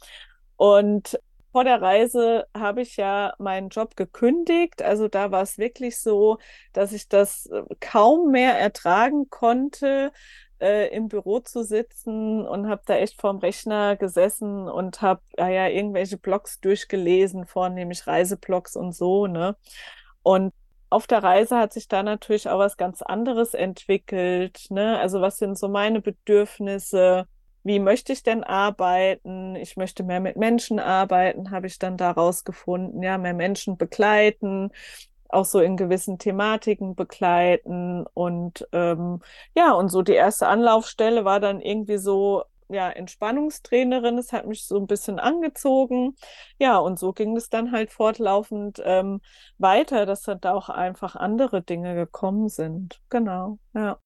Und 0.57 1.21
vor 1.53 1.65
der 1.65 1.83
Reise 1.83 2.47
habe 2.57 2.81
ich 2.81 2.97
ja 2.97 3.35
meinen 3.39 3.69
Job 3.69 3.97
gekündigt. 3.97 4.81
Also 4.83 5.09
da 5.09 5.31
war 5.31 5.43
es 5.43 5.59
wirklich 5.59 6.01
so, 6.01 6.39
dass 6.73 6.93
ich 6.93 7.09
das 7.09 7.47
äh, 7.47 7.63
kaum 7.81 8.31
mehr 8.31 8.59
ertragen 8.59 9.29
konnte, 9.29 10.13
äh, 10.63 10.89
im 10.89 11.09
Büro 11.09 11.41
zu 11.41 11.65
sitzen 11.65 12.47
und 12.47 12.69
habe 12.69 12.83
da 12.87 12.95
echt 12.97 13.21
vorm 13.21 13.39
Rechner 13.39 13.97
gesessen 13.97 14.69
und 14.69 15.03
habe 15.03 15.21
ja, 15.37 15.49
ja 15.49 15.69
irgendwelche 15.69 16.17
Blogs 16.17 16.61
durchgelesen, 16.61 17.47
vornehmlich 17.47 18.07
Reiseblogs 18.07 18.77
und 18.77 18.93
so, 18.93 19.27
ne? 19.27 19.57
Und 20.23 20.55
auf 20.89 21.07
der 21.07 21.23
Reise 21.23 21.57
hat 21.59 21.73
sich 21.73 21.89
da 21.89 22.03
natürlich 22.03 22.49
auch 22.49 22.59
was 22.59 22.77
ganz 22.77 23.03
anderes 23.03 23.55
entwickelt, 23.55 24.67
ne? 24.71 24.99
Also 24.99 25.21
was 25.21 25.39
sind 25.39 25.59
so 25.59 25.69
meine 25.69 26.01
Bedürfnisse? 26.01 27.27
Wie 27.65 27.79
möchte 27.81 28.13
ich 28.13 28.23
denn 28.23 28.45
arbeiten? 28.45 29.57
Ich 29.57 29.77
möchte 29.77 30.03
mehr 30.05 30.21
mit 30.21 30.37
Menschen 30.37 30.79
arbeiten, 30.79 31.51
habe 31.51 31.67
ich 31.67 31.79
dann 31.79 31.97
daraus 31.97 32.45
gefunden, 32.45 33.03
ja, 33.03 33.19
mehr 33.19 33.35
Menschen 33.35 33.77
begleiten, 33.77 34.71
auch 35.33 35.45
so 35.45 35.61
in 35.61 35.77
gewissen 35.77 36.19
Thematiken 36.19 36.95
begleiten. 36.95 38.07
Und 38.15 38.67
ähm, 38.73 39.21
ja, 39.57 39.73
und 39.73 39.89
so 39.89 40.03
die 40.03 40.13
erste 40.13 40.47
Anlaufstelle 40.49 41.25
war 41.25 41.41
dann 41.41 41.61
irgendwie 41.61 41.99
so, 41.99 42.45
ja, 42.69 42.91
Entspannungstrainerin. 42.91 44.19
Es 44.19 44.33
hat 44.33 44.47
mich 44.47 44.65
so 44.67 44.79
ein 44.79 44.87
bisschen 44.87 45.19
angezogen. 45.19 46.17
Ja, 46.59 46.79
und 46.79 46.99
so 46.99 47.13
ging 47.13 47.37
es 47.37 47.49
dann 47.49 47.73
halt 47.73 47.93
fortlaufend 47.93 48.81
ähm, 48.85 49.21
weiter, 49.59 50.07
dass 50.07 50.23
dann 50.23 50.41
da 50.41 50.55
auch 50.55 50.69
einfach 50.69 51.17
andere 51.17 51.63
Dinge 51.63 51.95
gekommen 51.95 52.49
sind. 52.49 53.01
Genau, 53.09 53.59
ja. 53.75 53.99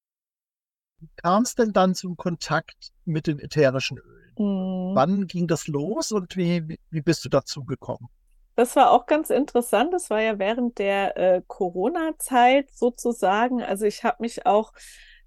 Kam 1.17 1.43
es 1.43 1.55
denn 1.55 1.73
dann 1.73 1.95
zum 1.95 2.17
Kontakt 2.17 2.93
mit 3.05 3.27
den 3.27 3.39
ätherischen 3.39 3.99
Ölen? 3.99 4.35
Mhm. 4.39 4.95
Wann 4.95 5.27
ging 5.27 5.47
das 5.47 5.67
los 5.67 6.13
und 6.13 6.37
wie, 6.37 6.79
wie 6.91 7.03
bist 7.03 7.25
du 7.25 7.29
dazu 7.29 7.65
gekommen? 7.65 8.09
Das 8.57 8.75
war 8.75 8.91
auch 8.91 9.07
ganz 9.07 9.31
interessant. 9.31 9.93
Das 9.93 10.11
war 10.11 10.21
ja 10.21 10.39
während 10.39 10.79
der 10.79 11.17
äh, 11.17 11.43
Corona-Zeit 11.47 12.71
sozusagen. 12.73 13.63
Also 13.63 13.85
ich 13.85 14.03
habe 14.03 14.17
mich 14.21 14.47
auch 14.47 14.73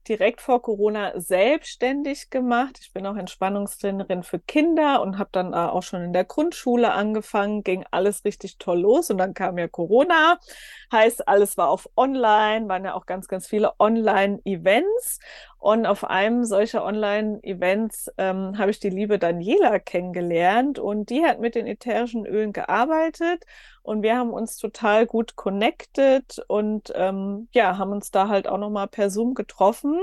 direkt 0.07 0.41
vor 0.41 0.61
Corona 0.63 1.19
selbstständig 1.19 2.31
gemacht. 2.31 2.79
Ich 2.81 2.91
bin 2.93 3.05
auch 3.05 3.15
Entspannungstrainerin 3.15 4.23
für 4.23 4.39
Kinder 4.39 5.01
und 5.03 5.19
habe 5.19 5.29
dann 5.31 5.53
auch 5.53 5.83
schon 5.83 6.01
in 6.01 6.13
der 6.13 6.25
Grundschule 6.25 6.91
angefangen. 6.91 7.63
Ging 7.63 7.85
alles 7.91 8.25
richtig 8.25 8.57
toll 8.57 8.79
los 8.79 9.11
und 9.11 9.19
dann 9.19 9.35
kam 9.35 9.59
ja 9.59 9.67
Corona. 9.67 10.39
Heißt, 10.91 11.27
alles 11.27 11.57
war 11.57 11.69
auf 11.69 11.87
Online, 11.95 12.67
waren 12.67 12.85
ja 12.85 12.95
auch 12.95 13.05
ganz, 13.05 13.27
ganz 13.27 13.45
viele 13.45 13.73
Online-Events. 13.79 15.19
Und 15.59 15.85
auf 15.85 16.05
einem 16.05 16.45
solcher 16.45 16.85
Online-Events 16.85 18.11
ähm, 18.17 18.57
habe 18.57 18.71
ich 18.71 18.79
die 18.79 18.89
liebe 18.89 19.19
Daniela 19.19 19.79
kennengelernt 19.79 20.79
und 20.79 21.09
die 21.09 21.25
hat 21.25 21.41
mit 21.41 21.53
den 21.53 21.67
ätherischen 21.67 22.25
Ölen 22.25 22.53
gearbeitet 22.53 23.45
und 23.81 24.01
wir 24.01 24.15
haben 24.17 24.31
uns 24.31 24.57
total 24.57 25.05
gut 25.05 25.35
connected 25.35 26.43
und 26.47 26.93
ähm, 26.95 27.49
ja, 27.53 27.77
haben 27.77 27.91
uns 27.91 28.11
da 28.11 28.27
halt 28.29 28.47
auch 28.47 28.57
nochmal 28.57 28.87
per 28.87 29.09
Zoom 29.09 29.33
getroffen. 29.33 29.99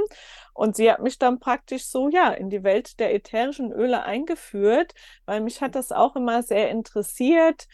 Und 0.54 0.76
sie 0.76 0.90
hat 0.90 1.00
mich 1.00 1.18
dann 1.18 1.38
praktisch 1.38 1.86
so, 1.86 2.08
ja, 2.08 2.30
in 2.30 2.50
die 2.50 2.62
Welt 2.64 2.98
der 2.98 3.14
ätherischen 3.14 3.72
Öle 3.72 4.02
eingeführt, 4.02 4.94
weil 5.24 5.40
mich 5.40 5.60
hat 5.60 5.74
das 5.74 5.92
auch 5.92 6.16
immer 6.16 6.42
sehr 6.42 6.70
interessiert 6.70 7.68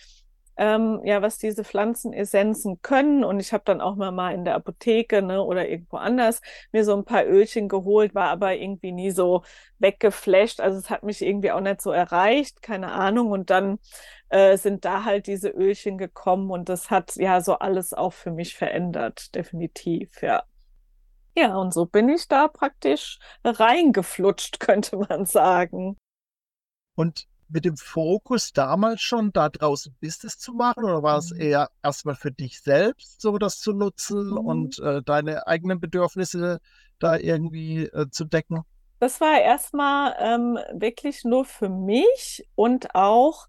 ähm, 0.56 1.00
ja, 1.04 1.22
was 1.22 1.38
diese 1.38 1.64
Pflanzenessenzen 1.64 2.82
können. 2.82 3.24
Und 3.24 3.40
ich 3.40 3.52
habe 3.52 3.64
dann 3.64 3.80
auch 3.80 3.96
mal, 3.96 4.12
mal 4.12 4.34
in 4.34 4.44
der 4.44 4.54
Apotheke 4.54 5.22
ne, 5.22 5.42
oder 5.42 5.68
irgendwo 5.68 5.96
anders 5.96 6.40
mir 6.72 6.84
so 6.84 6.94
ein 6.96 7.04
paar 7.04 7.24
Ölchen 7.26 7.68
geholt, 7.68 8.14
war 8.14 8.28
aber 8.28 8.54
irgendwie 8.56 8.92
nie 8.92 9.10
so 9.10 9.42
weggeflasht. 9.78 10.60
Also 10.60 10.78
es 10.78 10.90
hat 10.90 11.02
mich 11.02 11.22
irgendwie 11.22 11.52
auch 11.52 11.60
nicht 11.60 11.80
so 11.82 11.90
erreicht, 11.90 12.62
keine 12.62 12.92
Ahnung. 12.92 13.30
Und 13.30 13.50
dann 13.50 13.78
äh, 14.28 14.56
sind 14.56 14.84
da 14.84 15.04
halt 15.04 15.26
diese 15.26 15.50
Ölchen 15.50 15.98
gekommen 15.98 16.50
und 16.50 16.68
das 16.68 16.90
hat 16.90 17.16
ja 17.16 17.40
so 17.40 17.54
alles 17.58 17.92
auch 17.92 18.12
für 18.12 18.30
mich 18.30 18.56
verändert, 18.56 19.34
definitiv, 19.34 20.22
ja. 20.22 20.44
Ja, 21.36 21.56
und 21.56 21.72
so 21.72 21.86
bin 21.86 22.08
ich 22.08 22.28
da 22.28 22.48
praktisch 22.48 23.18
reingeflutscht, 23.44 24.60
könnte 24.60 24.96
man 24.96 25.26
sagen. 25.26 25.96
Und 26.94 27.26
mit 27.52 27.64
dem 27.64 27.76
Fokus 27.76 28.52
damals 28.52 29.02
schon 29.02 29.32
da 29.32 29.48
draußen 29.48 29.94
Business 30.00 30.38
zu 30.38 30.52
machen 30.54 30.84
oder 30.84 31.02
war 31.02 31.18
es 31.18 31.32
mhm. 31.32 31.40
eher 31.40 31.70
erstmal 31.82 32.14
für 32.14 32.32
dich 32.32 32.60
selbst 32.60 33.20
so 33.20 33.38
das 33.38 33.60
zu 33.60 33.72
nutzen 33.72 34.30
mhm. 34.30 34.38
und 34.38 34.78
äh, 34.78 35.02
deine 35.02 35.46
eigenen 35.46 35.80
Bedürfnisse 35.80 36.60
da 36.98 37.16
irgendwie 37.16 37.84
äh, 37.84 38.08
zu 38.10 38.24
decken? 38.24 38.62
Das 38.98 39.20
war 39.20 39.40
erstmal 39.40 40.14
ähm, 40.20 40.58
wirklich 40.72 41.24
nur 41.24 41.44
für 41.44 41.68
mich 41.68 42.46
und 42.54 42.94
auch 42.94 43.48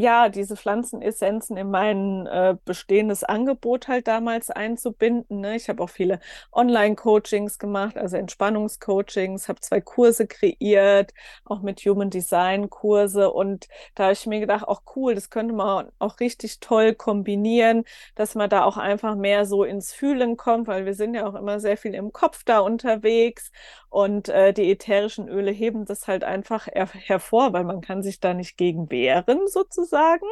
ja, 0.00 0.28
diese 0.28 0.56
Pflanzenessenzen 0.56 1.56
in 1.56 1.70
mein 1.70 2.26
äh, 2.26 2.56
bestehendes 2.64 3.22
Angebot 3.24 3.88
halt 3.88 4.08
damals 4.08 4.50
einzubinden. 4.50 5.40
Ne? 5.40 5.56
Ich 5.56 5.68
habe 5.68 5.82
auch 5.82 5.90
viele 5.90 6.20
Online-Coachings 6.52 7.58
gemacht, 7.58 7.96
also 7.98 8.16
Entspannungscoachings, 8.16 9.48
habe 9.48 9.60
zwei 9.60 9.80
Kurse 9.80 10.26
kreiert, 10.26 11.12
auch 11.44 11.60
mit 11.62 11.80
Human 11.80 12.10
Design 12.10 12.70
Kurse. 12.70 13.30
Und 13.30 13.68
da 13.94 14.04
habe 14.04 14.12
ich 14.14 14.26
mir 14.26 14.40
gedacht, 14.40 14.66
auch 14.66 14.82
cool, 14.96 15.14
das 15.14 15.30
könnte 15.30 15.54
man 15.54 15.90
auch 15.98 16.20
richtig 16.20 16.60
toll 16.60 16.94
kombinieren, 16.94 17.84
dass 18.14 18.34
man 18.34 18.48
da 18.50 18.64
auch 18.64 18.76
einfach 18.76 19.14
mehr 19.16 19.44
so 19.46 19.64
ins 19.64 19.92
Fühlen 19.92 20.36
kommt, 20.36 20.66
weil 20.66 20.86
wir 20.86 20.94
sind 20.94 21.14
ja 21.14 21.26
auch 21.26 21.34
immer 21.34 21.60
sehr 21.60 21.76
viel 21.76 21.94
im 21.94 22.12
Kopf 22.12 22.42
da 22.44 22.60
unterwegs. 22.60 23.50
Und 23.90 24.28
äh, 24.28 24.52
die 24.52 24.70
ätherischen 24.70 25.28
Öle 25.28 25.50
heben 25.50 25.84
das 25.84 26.06
halt 26.06 26.22
einfach 26.22 26.68
her 26.68 26.88
hervor, 26.92 27.52
weil 27.52 27.64
man 27.64 27.80
kann 27.80 28.02
sich 28.02 28.20
da 28.20 28.34
nicht 28.34 28.56
gegen 28.56 28.88
wehren 28.88 29.48
sozusagen. 29.48 30.26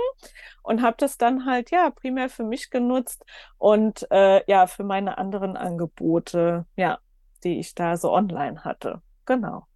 Und 0.62 0.81
habe 0.81 0.97
das 0.99 1.18
dann 1.18 1.44
halt 1.44 1.73
ja 1.73 1.90
primär 1.90 2.31
für 2.31 2.44
mich 2.44 2.71
genutzt 2.71 3.25
und 3.59 4.07
äh, 4.12 4.42
ja 4.51 4.68
für 4.68 4.85
meine 4.85 5.18
anderen 5.18 5.57
Angebote, 5.57 6.66
ja, 6.77 7.01
die 7.42 7.59
ich 7.59 7.75
da 7.75 7.97
so 7.97 8.12
online 8.12 8.64
hatte. 8.64 9.03
Genau. 9.27 9.66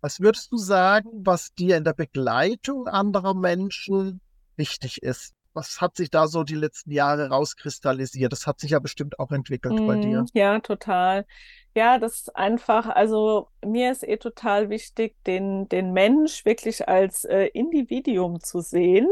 Was 0.00 0.20
würdest 0.20 0.50
du 0.50 0.56
sagen, 0.56 1.10
was 1.24 1.54
dir 1.54 1.76
in 1.76 1.84
der 1.84 1.92
Begleitung 1.92 2.88
anderer 2.88 3.34
Menschen 3.34 4.20
wichtig 4.56 5.02
ist? 5.02 5.34
Was 5.52 5.80
hat 5.80 5.96
sich 5.96 6.10
da 6.10 6.26
so 6.26 6.44
die 6.44 6.54
letzten 6.54 6.92
Jahre 6.92 7.28
rauskristallisiert? 7.28 8.32
Das 8.32 8.46
hat 8.46 8.60
sich 8.60 8.70
ja 8.70 8.78
bestimmt 8.78 9.18
auch 9.18 9.30
entwickelt 9.32 9.80
mm, 9.80 9.86
bei 9.86 9.96
dir. 9.96 10.24
Ja, 10.32 10.60
total. 10.60 11.26
Ja, 11.74 11.98
das 11.98 12.20
ist 12.20 12.36
einfach, 12.36 12.86
also 12.86 13.48
mir 13.64 13.92
ist 13.92 14.06
eh 14.06 14.16
total 14.16 14.70
wichtig, 14.70 15.14
den, 15.24 15.68
den 15.68 15.92
Mensch 15.92 16.44
wirklich 16.44 16.88
als 16.88 17.24
äh, 17.24 17.46
Individuum 17.46 18.40
zu 18.40 18.60
sehen, 18.60 19.08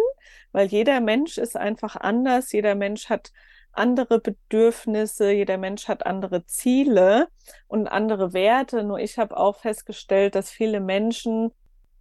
weil 0.52 0.66
jeder 0.66 1.00
Mensch 1.00 1.38
ist 1.38 1.56
einfach 1.56 1.96
anders, 1.96 2.52
jeder 2.52 2.74
Mensch 2.74 3.08
hat 3.08 3.32
andere 3.72 4.20
Bedürfnisse, 4.20 5.30
jeder 5.30 5.56
Mensch 5.56 5.88
hat 5.88 6.04
andere 6.04 6.44
Ziele 6.46 7.28
und 7.68 7.86
andere 7.86 8.32
Werte. 8.32 8.82
Nur 8.82 8.98
ich 8.98 9.18
habe 9.18 9.36
auch 9.36 9.60
festgestellt, 9.60 10.34
dass 10.34 10.50
viele 10.50 10.80
Menschen 10.80 11.52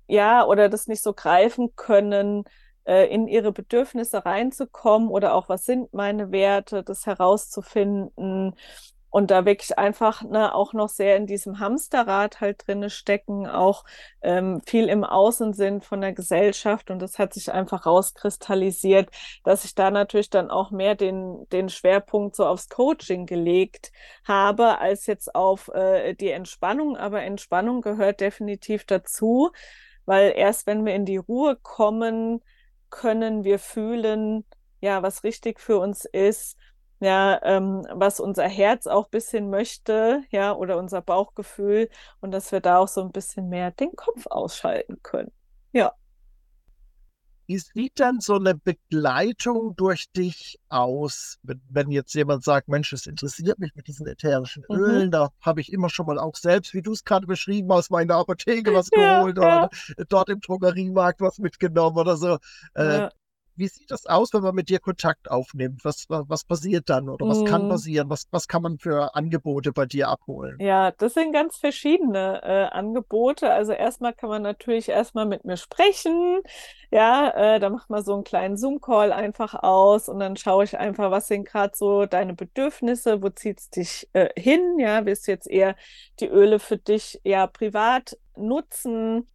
ja 0.08 0.46
oder 0.46 0.70
das 0.70 0.88
nicht 0.88 1.04
so 1.04 1.14
greifen 1.14 1.76
können, 1.76 2.46
äh, 2.88 3.06
in 3.08 3.28
ihre 3.28 3.52
Bedürfnisse 3.52 4.26
reinzukommen 4.26 5.10
oder 5.10 5.34
auch 5.34 5.50
was 5.50 5.66
sind 5.66 5.94
meine 5.94 6.32
Werte, 6.32 6.84
das 6.84 7.06
herauszufinden 7.06 8.56
und 9.10 9.32
da 9.32 9.46
wirklich 9.46 9.78
einfach 9.78 10.22
ne, 10.22 10.54
auch 10.54 10.74
noch 10.74 10.90
sehr 10.90 11.18
in 11.18 11.28
diesem 11.28 11.60
Hamsterrad 11.60 12.42
halt 12.42 12.68
drinne 12.68 12.90
stecken, 12.90 13.48
auch 13.48 13.84
ähm, 14.22 14.62
viel 14.66 14.90
im 14.90 15.04
Außen 15.04 15.54
sind 15.54 15.86
von 15.86 16.02
der 16.02 16.14
Gesellschaft 16.14 16.92
und 16.92 17.00
das 17.00 17.18
hat 17.18 17.34
sich 17.34 17.52
einfach 17.52 17.86
rauskristallisiert, 17.86 19.10
dass 19.44 19.66
ich 19.66 19.76
da 19.76 19.92
natürlich 19.92 20.30
dann 20.30 20.50
auch 20.52 20.72
mehr 20.72 20.96
den, 20.96 21.48
den 21.52 21.70
Schwerpunkt 21.70 22.36
so 22.36 22.46
aufs 22.46 22.70
Coaching 22.70 23.26
gelegt 23.26 23.92
habe, 24.24 24.80
als 24.80 25.06
jetzt 25.08 25.34
auf 25.36 25.70
äh, 25.70 26.14
die 26.14 26.32
Entspannung, 26.32 26.98
aber 26.98 27.24
Entspannung 27.24 27.82
gehört 27.82 28.22
definitiv 28.22 28.86
dazu, 28.86 29.52
weil 30.06 30.34
erst 30.36 30.68
wenn 30.68 30.86
wir 30.86 30.96
in 30.96 31.06
die 31.06 31.18
Ruhe 31.18 31.56
kommen, 31.56 32.42
können 32.90 33.44
wir 33.44 33.60
fühlen, 33.60 34.46
ja, 34.82 35.02
was 35.04 35.24
richtig 35.24 35.60
für 35.60 35.80
uns 35.80 36.06
ist 36.06 36.58
ja, 37.00 37.40
ähm, 37.44 37.86
was 37.94 38.20
unser 38.20 38.48
Herz 38.48 38.88
auch 38.88 39.06
ein 39.06 39.12
bisschen 39.12 39.50
möchte, 39.50 40.24
ja, 40.32 40.54
oder 40.54 40.78
unser 40.78 41.02
Bauchgefühl 41.02 41.90
und 42.22 42.32
dass 42.32 42.52
wir 42.52 42.60
da 42.60 42.80
auch 42.80 42.88
so 42.88 43.02
ein 43.02 43.12
bisschen 43.12 43.50
mehr 43.50 43.72
den 43.72 43.96
Kopf 43.96 44.26
ausschalten 44.28 45.02
können. 45.04 45.32
Ja. 45.74 45.94
Wie 47.48 47.58
sieht 47.58 48.00
dann 48.00 48.20
so 48.20 48.36
eine 48.36 48.56
Begleitung 48.56 49.76
durch 49.76 50.12
dich 50.12 50.60
aus, 50.70 51.40
wenn, 51.44 51.62
wenn 51.70 51.92
jetzt 51.92 52.14
jemand 52.14 52.44
sagt, 52.44 52.68
Mensch, 52.68 52.92
es 52.92 53.08
interessiert 53.08 53.58
mich 53.58 53.74
mit 53.74 53.88
diesen 53.88 54.06
ätherischen 54.06 54.66
mhm. 54.70 54.76
Ölen, 54.76 55.12
da 55.12 55.30
habe 55.42 55.62
ich 55.62 55.72
immer 55.72 55.90
schon 55.90 56.08
mal 56.08 56.20
auch 56.20 56.36
selbst, 56.36 56.74
wie 56.74 56.82
du 56.82 56.92
es 56.92 57.06
gerade 57.06 57.26
beschrieben 57.26 57.72
hast, 57.72 57.90
meine 57.90 58.16
Apotheke 58.16 58.74
was 58.74 58.90
geholt 58.92 59.38
ja, 59.38 59.44
oder 59.44 59.70
dort 60.10 60.30
im 60.30 60.42
Drogeriemarkt 60.42 61.22
was 61.22 61.40
mitgenommen 61.40 61.98
oder 61.98 62.18
so. 62.18 62.38
Äh, 62.76 62.98
ja 62.98 63.12
wie 63.58 63.68
sieht 63.68 63.92
das 63.92 64.06
aus, 64.06 64.34
wenn 64.34 64.42
man 64.42 64.56
mit 64.56 64.70
dir 64.70 64.80
Kontakt 64.80 65.30
aufnimmt? 65.30 65.84
Was, 65.84 66.06
was 66.10 66.44
passiert 66.44 66.90
dann 66.90 67.10
oder 67.10 67.28
was 67.28 67.40
mm. 67.40 67.46
kann 67.46 67.66
mhm. 67.66 67.70
passieren? 67.70 68.10
Was, 68.10 68.28
was 68.32 68.48
kann 68.48 68.62
man 68.62 68.78
für 68.78 69.16
Angebote 69.16 69.74
bei 69.74 69.86
dir 69.86 70.10
abholen? 70.10 70.58
Ja, 70.60 70.92
das 70.92 71.16
sind 71.16 71.34
ganz 71.34 71.58
verschiedene 71.58 72.42
äh, 72.44 72.76
Angebote. 72.76 73.52
Also 73.52 73.74
erstmal 73.74 74.14
kann 74.14 74.30
man 74.30 74.42
natürlich 74.42 74.90
erstmal 74.90 75.26
mit 75.26 75.46
mir 75.46 75.58
sprechen. 75.58 76.42
Ja, 76.92 77.56
äh, 77.56 77.60
da 77.60 77.70
macht 77.70 77.90
man 77.90 78.04
so 78.04 78.14
einen 78.14 78.24
kleinen 78.24 78.58
Zoom-Call 78.58 79.12
einfach 79.12 79.54
aus 79.56 80.08
und 80.08 80.20
dann 80.20 80.38
schaue 80.38 80.64
ich 80.64 80.78
einfach, 80.78 81.12
was 81.12 81.28
sind 81.28 81.46
gerade 81.46 81.76
so 81.76 82.06
deine 82.06 82.34
Bedürfnisse, 82.34 83.22
wo 83.22 83.30
zieht 83.30 83.60
es 83.60 83.70
dich 83.70 84.10
äh, 84.14 84.30
hin? 84.40 84.80
Ja, 84.80 85.06
willst 85.06 85.28
du 85.28 85.32
jetzt 85.32 85.50
eher 85.50 85.76
die 86.20 86.28
Öle 86.28 86.60
für 86.60 86.78
dich 86.78 87.20
ja 87.24 87.48
privat 87.48 88.18
nutzen? 88.38 89.28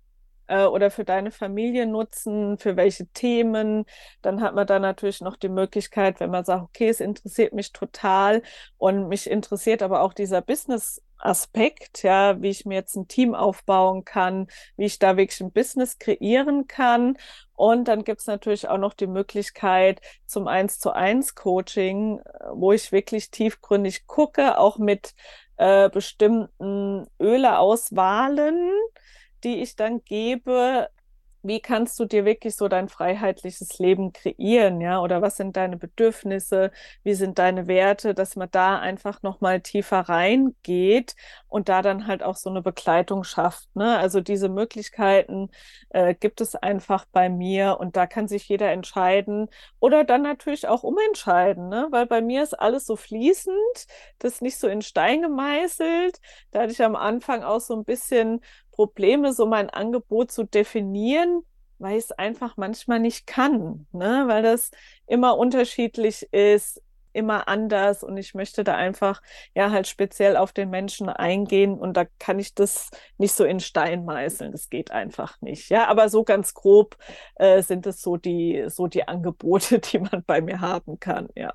Äh, 0.46 0.64
oder 0.64 0.90
für 0.90 1.04
deine 1.04 1.30
Familie 1.30 1.86
nutzen, 1.86 2.58
für 2.58 2.76
welche 2.76 3.06
Themen. 3.08 3.84
Dann 4.22 4.40
hat 4.40 4.54
man 4.54 4.66
da 4.66 4.78
natürlich 4.78 5.20
noch 5.20 5.36
die 5.36 5.48
Möglichkeit, 5.48 6.20
wenn 6.20 6.30
man 6.30 6.44
sagt, 6.44 6.62
okay, 6.64 6.88
es 6.88 7.00
interessiert 7.00 7.52
mich 7.52 7.72
total 7.72 8.42
und 8.78 9.08
mich 9.08 9.30
interessiert 9.30 9.82
aber 9.82 10.02
auch 10.02 10.14
dieser 10.14 10.42
Business 10.42 11.02
Aspekt, 11.22 12.02
ja, 12.02 12.42
wie 12.42 12.50
ich 12.50 12.66
mir 12.66 12.74
jetzt 12.74 12.96
ein 12.96 13.06
Team 13.08 13.34
aufbauen 13.34 14.04
kann, 14.04 14.48
wie 14.76 14.86
ich 14.86 14.98
da 14.98 15.16
wirklich 15.16 15.40
ein 15.40 15.52
Business 15.52 15.98
kreieren 15.98 16.66
kann. 16.66 17.16
Und 17.54 17.86
dann 17.86 18.04
gibt 18.04 18.20
es 18.20 18.26
natürlich 18.26 18.68
auch 18.68 18.78
noch 18.78 18.92
die 18.92 19.06
Möglichkeit 19.06 20.00
zum 20.26 20.48
Eins 20.48 20.80
zu 20.80 20.90
eins 20.90 21.34
Coaching, 21.34 22.20
wo 22.52 22.72
ich 22.72 22.90
wirklich 22.90 23.30
tiefgründig 23.30 24.06
gucke, 24.06 24.58
auch 24.58 24.78
mit 24.78 25.14
äh, 25.58 25.88
bestimmten 25.90 27.06
Öleauswahlen, 27.20 28.72
die 29.44 29.62
ich 29.62 29.76
dann 29.76 30.02
gebe, 30.04 30.88
wie 31.44 31.60
kannst 31.60 31.98
du 31.98 32.04
dir 32.04 32.24
wirklich 32.24 32.54
so 32.54 32.68
dein 32.68 32.88
freiheitliches 32.88 33.78
Leben 33.80 34.12
kreieren, 34.12 34.80
ja? 34.80 35.00
Oder 35.00 35.22
was 35.22 35.36
sind 35.36 35.56
deine 35.56 35.76
Bedürfnisse? 35.76 36.70
Wie 37.02 37.14
sind 37.14 37.38
deine 37.40 37.66
Werte? 37.66 38.14
Dass 38.14 38.36
man 38.36 38.48
da 38.52 38.78
einfach 38.78 39.22
nochmal 39.22 39.60
tiefer 39.60 40.00
reingeht 40.00 41.16
und 41.48 41.68
da 41.68 41.82
dann 41.82 42.06
halt 42.06 42.22
auch 42.22 42.36
so 42.36 42.48
eine 42.48 42.62
Begleitung 42.62 43.24
schafft, 43.24 43.74
ne? 43.74 43.98
Also 43.98 44.20
diese 44.20 44.48
Möglichkeiten 44.48 45.50
äh, 45.90 46.14
gibt 46.14 46.40
es 46.40 46.54
einfach 46.54 47.06
bei 47.12 47.28
mir 47.28 47.78
und 47.80 47.96
da 47.96 48.06
kann 48.06 48.28
sich 48.28 48.48
jeder 48.48 48.70
entscheiden 48.70 49.48
oder 49.80 50.04
dann 50.04 50.22
natürlich 50.22 50.68
auch 50.68 50.84
umentscheiden, 50.84 51.68
ne? 51.68 51.88
Weil 51.90 52.06
bei 52.06 52.20
mir 52.20 52.44
ist 52.44 52.54
alles 52.54 52.86
so 52.86 52.94
fließend, 52.96 53.56
das 54.18 54.34
ist 54.34 54.42
nicht 54.42 54.58
so 54.58 54.68
in 54.68 54.82
Stein 54.82 55.22
gemeißelt. 55.22 56.20
Da 56.50 56.60
hatte 56.62 56.72
ich 56.72 56.82
am 56.84 56.96
Anfang 56.96 57.42
auch 57.42 57.60
so 57.60 57.74
ein 57.74 57.84
bisschen 57.84 58.40
Probleme, 58.72 59.32
so 59.32 59.46
mein 59.46 59.70
Angebot 59.70 60.32
zu 60.32 60.44
definieren, 60.44 61.42
weil 61.78 61.98
ich 61.98 62.04
es 62.04 62.12
einfach 62.12 62.56
manchmal 62.56 63.00
nicht 63.00 63.26
kann, 63.26 63.86
ne? 63.92 64.24
weil 64.26 64.42
das 64.42 64.70
immer 65.06 65.36
unterschiedlich 65.36 66.32
ist, 66.32 66.82
immer 67.12 67.48
anders 67.48 68.02
und 68.02 68.16
ich 68.16 68.34
möchte 68.34 68.64
da 68.64 68.74
einfach 68.76 69.22
ja 69.54 69.70
halt 69.70 69.86
speziell 69.86 70.36
auf 70.36 70.52
den 70.52 70.70
Menschen 70.70 71.08
eingehen 71.08 71.78
und 71.78 71.96
da 71.96 72.06
kann 72.18 72.38
ich 72.38 72.54
das 72.54 72.90
nicht 73.18 73.34
so 73.34 73.44
in 73.44 73.60
Stein 73.60 74.04
meißeln, 74.04 74.52
das 74.52 74.70
geht 74.70 74.90
einfach 74.90 75.40
nicht. 75.40 75.68
Ja, 75.68 75.88
aber 75.88 76.08
so 76.08 76.24
ganz 76.24 76.54
grob 76.54 76.96
äh, 77.36 77.62
sind 77.62 77.86
es 77.86 78.00
so 78.02 78.16
die 78.16 78.64
so 78.68 78.86
die 78.86 79.06
Angebote, 79.08 79.78
die 79.80 79.98
man 79.98 80.24
bei 80.24 80.40
mir 80.40 80.60
haben 80.60 80.98
kann, 81.00 81.28
ja. 81.36 81.52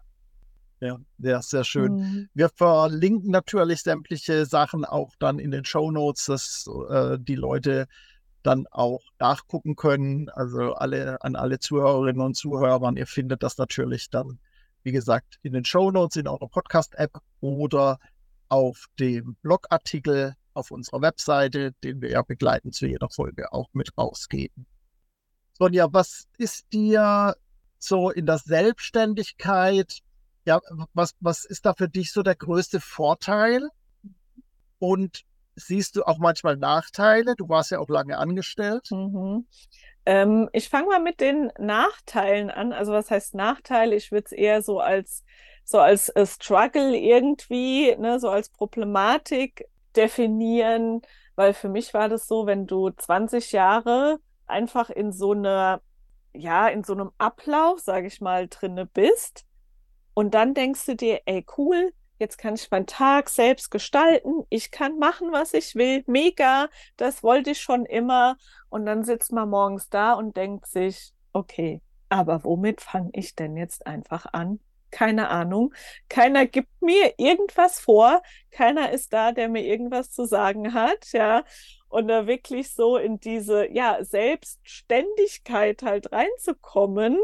Ja, 0.80 1.00
ja, 1.18 1.42
sehr 1.42 1.64
schön. 1.64 1.96
Mhm. 1.96 2.30
Wir 2.34 2.50
verlinken 2.50 3.32
natürlich 3.32 3.82
sämtliche 3.82 4.46
Sachen 4.46 4.86
auch 4.86 5.16
dann 5.18 5.40
in 5.40 5.50
den 5.50 5.66
Show 5.66 5.90
Notes, 5.90 6.26
dass 6.26 6.70
äh, 6.90 7.18
die 7.20 7.36
Leute 7.36 7.88
dann 8.44 8.68
auch 8.68 9.02
nachgucken 9.20 9.76
können. 9.76 10.30
Also 10.30 10.74
alle 10.74 11.22
an 11.24 11.36
alle 11.36 11.60
Zuhörerinnen 11.60 12.22
und 12.22 12.36
Zuhörer, 12.36 12.94
ihr 12.96 13.08
findet 13.08 13.42
das 13.42 13.58
natürlich 13.58 14.10
dann, 14.10 14.40
wie 14.84 14.92
gesagt, 14.92 15.40
in 15.42 15.54
den 15.54 15.66
Show 15.66 15.90
Notes 15.90 16.16
in 16.16 16.28
eurer 16.28 16.48
Podcast-App 16.48 17.18
oder 17.42 17.98
auf 18.50 18.86
dem 19.00 19.36
Blogartikel 19.42 20.36
auf 20.54 20.72
unserer 20.72 21.02
Webseite, 21.02 21.74
den 21.84 22.02
wir 22.02 22.12
ja 22.12 22.22
begleiten 22.22 22.72
zu 22.72 22.88
jeder 22.88 23.10
Folge 23.10 23.52
auch 23.52 23.70
mit 23.74 23.98
rausgeben. 23.98 24.66
Sonja, 25.54 25.88
was 25.92 26.28
ist 26.38 26.72
dir 26.72 27.36
so 27.80 28.12
in 28.12 28.26
der 28.26 28.38
Selbstständigkeit 28.38 30.02
ja, 30.48 30.62
was, 30.94 31.14
was 31.20 31.44
ist 31.44 31.66
da 31.66 31.74
für 31.74 31.90
dich 31.90 32.14
so 32.14 32.24
der 32.24 32.36
größte 32.36 32.80
Vorteil? 32.80 33.68
Und 34.80 35.24
siehst 35.56 35.98
du 35.98 36.04
auch 36.04 36.20
manchmal 36.20 36.56
Nachteile? 36.56 37.36
Du 37.36 37.50
warst 37.50 37.72
ja 37.72 37.80
auch 37.80 37.90
lange 37.90 38.18
angestellt. 38.18 38.88
Mhm. 38.90 39.46
Ähm, 40.06 40.50
ich 40.54 40.70
fange 40.70 40.88
mal 40.88 41.02
mit 41.02 41.20
den 41.20 41.52
Nachteilen 41.60 42.50
an. 42.50 42.72
Also 42.72 42.94
was 42.94 43.12
heißt 43.12 43.36
Nachteil? 43.36 43.92
Ich 43.92 44.14
würde 44.14 44.26
es 44.28 44.32
eher 44.32 44.62
so 44.62 44.80
als 44.80 45.26
so 45.66 45.80
als 45.80 46.08
äh, 46.10 46.26
Struggle 46.26 46.96
irgendwie, 46.96 47.94
ne, 47.98 48.22
so 48.22 48.30
als 48.30 48.48
Problematik 48.48 49.68
definieren, 49.98 51.02
weil 51.36 51.54
für 51.54 51.68
mich 51.68 51.94
war 51.94 52.08
das 52.08 52.26
so, 52.26 52.46
wenn 52.46 52.68
du 52.68 52.90
20 52.90 53.52
Jahre 53.52 54.20
einfach 54.46 54.90
in 54.90 55.12
so 55.12 55.34
einer, 55.34 55.82
ja, 56.34 56.70
in 56.70 56.86
so 56.86 56.94
einem 56.94 57.12
Ablauf, 57.18 57.82
sage 57.82 58.08
ich 58.08 58.22
mal, 58.22 58.48
drinne 58.48 58.86
bist, 58.86 59.47
und 60.18 60.34
dann 60.34 60.56
denkst 60.56 60.84
du 60.88 60.96
dir, 60.96 61.22
ey, 61.28 61.46
cool, 61.60 61.94
jetzt 62.18 62.40
kann 62.40 62.56
ich 62.56 62.72
meinen 62.72 62.88
Tag 62.88 63.30
selbst 63.30 63.70
gestalten, 63.70 64.48
ich 64.50 64.72
kann 64.72 64.98
machen, 64.98 65.32
was 65.32 65.54
ich 65.54 65.76
will, 65.76 66.04
mega, 66.08 66.70
das 66.96 67.22
wollte 67.22 67.52
ich 67.52 67.62
schon 67.62 67.86
immer. 67.86 68.36
Und 68.70 68.88
dann 68.88 69.04
sitzt 69.04 69.32
man 69.32 69.48
morgens 69.48 69.92
da 69.92 70.14
und 70.14 70.36
denkt 70.36 70.66
sich, 70.66 71.14
okay, 71.34 71.84
aber 72.10 72.44
womit 72.44 72.82
fange 72.82 73.12
ich 73.14 73.36
denn 73.36 73.58
jetzt 73.58 73.86
einfach 73.86 74.26
an? 74.34 74.60
keine 74.90 75.30
Ahnung. 75.30 75.74
Keiner 76.10 76.48
gibt 76.48 76.82
mir 76.82 77.14
irgendwas 77.18 77.80
vor. 77.80 78.24
Keiner 78.50 78.92
ist 78.94 79.14
da, 79.14 79.34
der 79.34 79.50
mir 79.50 79.66
irgendwas 79.66 80.12
zu 80.12 80.26
sagen 80.26 80.74
hat, 80.74 81.12
ja. 81.12 81.44
Und 81.90 82.08
da 82.08 82.26
wirklich 82.26 82.74
so 82.74 82.98
in 82.98 83.20
diese, 83.20 83.72
ja, 83.72 84.04
Selbstständigkeit 84.04 85.84
halt 85.84 86.12
reinzukommen, 86.12 87.20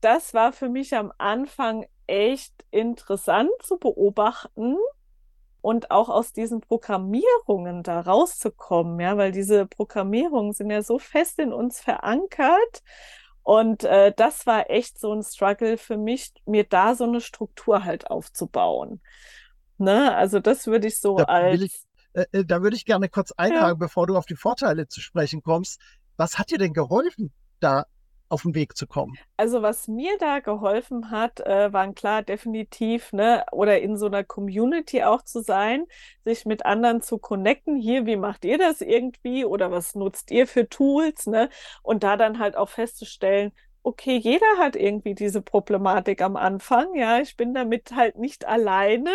das 0.00 0.32
war 0.32 0.52
für 0.52 0.68
mich 0.68 0.94
am 0.94 1.12
Anfang 1.18 1.84
echt 2.06 2.64
interessant 2.70 3.50
zu 3.62 3.78
beobachten 3.78 4.76
und 5.60 5.90
auch 5.90 6.08
aus 6.08 6.32
diesen 6.32 6.60
Programmierungen 6.60 7.82
da 7.82 8.00
rauszukommen, 8.00 9.00
ja, 9.00 9.16
weil 9.16 9.32
diese 9.32 9.66
Programmierungen 9.66 10.52
sind 10.52 10.70
ja 10.70 10.82
so 10.82 10.98
fest 10.98 11.38
in 11.38 11.52
uns 11.52 11.80
verankert. 11.80 12.82
Und 13.42 13.84
äh, 13.84 14.12
das 14.16 14.46
war 14.46 14.70
echt 14.70 14.98
so 14.98 15.12
ein 15.12 15.22
Struggle 15.22 15.76
für 15.76 15.96
mich, 15.96 16.32
mir 16.46 16.64
da 16.64 16.94
so 16.94 17.04
eine 17.04 17.20
Struktur 17.20 17.84
halt 17.84 18.10
aufzubauen. 18.10 19.00
Ne? 19.78 20.14
Also 20.14 20.40
das 20.40 20.66
würde 20.66 20.88
ich 20.88 21.00
so 21.00 21.16
da 21.16 21.24
als. 21.24 21.60
Ich, 21.60 21.84
äh, 22.12 22.26
äh, 22.32 22.44
da 22.44 22.62
würde 22.62 22.76
ich 22.76 22.84
gerne 22.84 23.08
kurz 23.08 23.32
einhaken, 23.32 23.68
ja. 23.68 23.74
bevor 23.74 24.06
du 24.06 24.16
auf 24.16 24.26
die 24.26 24.36
Vorteile 24.36 24.88
zu 24.88 25.00
sprechen 25.00 25.42
kommst. 25.42 25.80
Was 26.16 26.38
hat 26.38 26.50
dir 26.50 26.58
denn 26.58 26.72
geholfen, 26.72 27.32
da 27.60 27.86
auf 28.28 28.42
den 28.42 28.54
Weg 28.54 28.76
zu 28.76 28.86
kommen? 28.86 29.16
Also 29.36 29.62
was 29.62 29.88
mir 29.88 30.16
da 30.18 30.40
geholfen 30.40 31.10
hat, 31.10 31.40
äh, 31.40 31.72
waren 31.72 31.94
klar 31.94 32.22
definitiv, 32.22 33.12
ne, 33.12 33.44
oder 33.52 33.80
in 33.80 33.96
so 33.96 34.06
einer 34.06 34.24
Community 34.24 35.02
auch 35.02 35.22
zu 35.22 35.40
sein, 35.40 35.84
sich 36.24 36.44
mit 36.44 36.64
anderen 36.66 37.02
zu 37.02 37.18
connecten. 37.18 37.76
Hier, 37.76 38.06
wie 38.06 38.16
macht 38.16 38.44
ihr 38.44 38.58
das 38.58 38.80
irgendwie 38.80 39.44
oder 39.44 39.70
was 39.70 39.94
nutzt 39.94 40.30
ihr 40.30 40.46
für 40.46 40.68
Tools, 40.68 41.26
ne? 41.26 41.48
Und 41.82 42.02
da 42.02 42.16
dann 42.16 42.38
halt 42.38 42.56
auch 42.56 42.68
festzustellen, 42.68 43.52
okay, 43.82 44.16
jeder 44.16 44.58
hat 44.58 44.74
irgendwie 44.74 45.14
diese 45.14 45.42
Problematik 45.42 46.20
am 46.20 46.36
Anfang, 46.36 46.94
ja, 46.96 47.20
ich 47.20 47.36
bin 47.36 47.54
damit 47.54 47.92
halt 47.94 48.18
nicht 48.18 48.44
alleine 48.44 49.12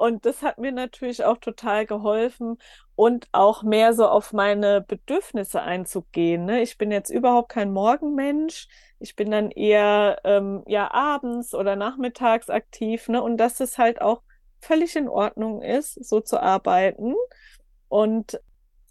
und 0.00 0.24
das 0.24 0.40
hat 0.40 0.56
mir 0.56 0.72
natürlich 0.72 1.24
auch 1.24 1.36
total 1.36 1.84
geholfen 1.84 2.56
und 2.96 3.28
auch 3.32 3.62
mehr 3.62 3.92
so 3.92 4.08
auf 4.08 4.32
meine 4.32 4.80
Bedürfnisse 4.80 5.60
einzugehen. 5.60 6.46
Ne? 6.46 6.62
Ich 6.62 6.78
bin 6.78 6.90
jetzt 6.90 7.10
überhaupt 7.10 7.50
kein 7.50 7.70
Morgenmensch. 7.70 8.66
Ich 8.98 9.14
bin 9.14 9.30
dann 9.30 9.50
eher 9.50 10.18
ähm, 10.24 10.64
ja 10.66 10.90
abends 10.90 11.54
oder 11.54 11.76
nachmittags 11.76 12.48
aktiv. 12.48 13.10
Ne? 13.10 13.22
Und 13.22 13.36
dass 13.36 13.60
es 13.60 13.76
halt 13.76 14.00
auch 14.00 14.22
völlig 14.62 14.96
in 14.96 15.06
Ordnung 15.06 15.60
ist, 15.60 16.02
so 16.02 16.20
zu 16.20 16.40
arbeiten. 16.40 17.14
Und 17.88 18.40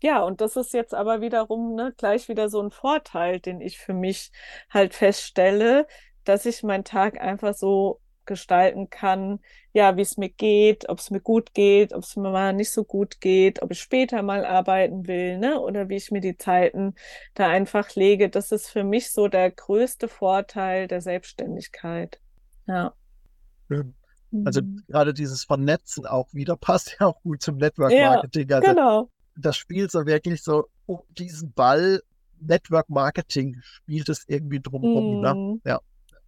ja, 0.04 0.22
und 0.22 0.41
das 0.41 0.58
ist 0.58 0.74
jetzt 0.74 0.93
aber 0.93 1.22
wiederum 1.22 1.74
ne, 1.74 1.91
gleich 1.98 2.30
wieder 2.30 2.50
so 2.50 2.62
ein 2.62 2.69
Vorteil, 2.69 3.39
den 3.39 3.62
ich 3.62 3.80
für 3.80 3.93
mich 3.93 4.32
halt 4.69 4.93
feststelle, 4.93 5.88
dass 6.24 6.45
ich 6.45 6.62
meinen 6.62 6.84
Tag 6.84 7.19
einfach 7.19 7.56
so 7.56 8.00
gestalten 8.30 8.89
kann, 8.89 9.39
ja, 9.74 9.98
wie 9.98 10.02
es 10.02 10.15
mir 10.15 10.30
geht, 10.30 10.88
ob 10.88 11.00
es 11.00 11.12
mir 11.12 11.20
gut 11.20 11.54
geht, 11.54 11.92
ob 11.94 12.04
es 12.04 12.15
mir 12.15 12.32
mal 12.32 12.54
nicht 12.54 12.72
so 12.72 12.86
gut 12.86 13.20
geht, 13.20 13.62
ob 13.62 13.72
ich 13.72 13.82
später 13.82 14.24
mal 14.24 14.46
arbeiten 14.46 15.08
will, 15.08 15.38
ne? 15.38 15.60
Oder 15.60 15.89
wie 15.89 15.98
ich 15.98 16.12
mir 16.12 16.22
die 16.22 16.38
Zeiten 16.38 16.96
da 17.34 17.50
einfach 17.50 17.96
lege. 17.96 18.30
Das 18.30 18.54
ist 18.54 18.70
für 18.70 18.86
mich 18.86 19.12
so 19.12 19.28
der 19.28 19.52
größte 19.52 20.08
Vorteil 20.08 20.88
der 20.88 21.02
Selbstständigkeit. 21.02 22.22
Ja. 22.68 22.94
Also 24.46 24.62
mhm. 24.62 24.84
gerade 24.88 25.13
dieses 25.13 25.44
Vernetzen 25.44 26.06
auch 26.06 26.34
wieder 26.34 26.56
passt 26.58 26.96
ja 27.00 27.08
auch 27.08 27.22
gut 27.24 27.42
zum 27.42 27.58
Network 27.58 27.92
Marketing. 27.92 28.48
Ja, 28.48 28.58
also 28.58 28.70
genau. 28.70 29.10
Das 29.36 29.58
spielt 29.58 29.92
so 29.92 30.06
wirklich 30.06 30.44
so 30.44 30.68
um 30.86 31.00
diesen 31.18 31.52
Ball 31.52 32.02
Network 32.39 32.89
Marketing 32.89 33.58
spielt 33.62 34.08
es 34.08 34.24
irgendwie 34.28 34.62
drumherum. 34.62 35.22
Ne? 35.22 35.34
Mhm. 35.34 35.52
Ne? 35.52 35.60
Ja. 35.65 35.80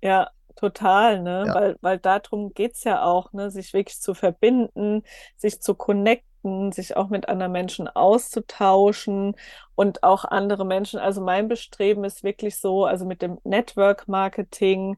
Ja, 0.03 0.31
Total, 0.61 1.23
ne? 1.23 1.45
Ja. 1.47 1.55
Weil, 1.55 1.77
weil 1.81 1.97
darum 1.97 2.53
geht 2.53 2.73
es 2.73 2.83
ja 2.83 3.03
auch, 3.03 3.33
ne? 3.33 3.49
Sich 3.49 3.73
wirklich 3.73 3.99
zu 3.99 4.13
verbinden, 4.13 5.01
sich 5.35 5.59
zu 5.59 5.73
connecten, 5.73 6.71
sich 6.71 6.95
auch 6.95 7.09
mit 7.09 7.27
anderen 7.29 7.51
Menschen 7.51 7.87
auszutauschen 7.87 9.35
und 9.73 10.03
auch 10.03 10.23
andere 10.23 10.63
Menschen. 10.63 10.99
Also 10.99 11.19
mein 11.19 11.47
Bestreben 11.47 12.03
ist 12.03 12.23
wirklich 12.23 12.59
so, 12.59 12.85
also 12.85 13.05
mit 13.05 13.23
dem 13.23 13.39
Network 13.43 14.07
Marketing, 14.07 14.97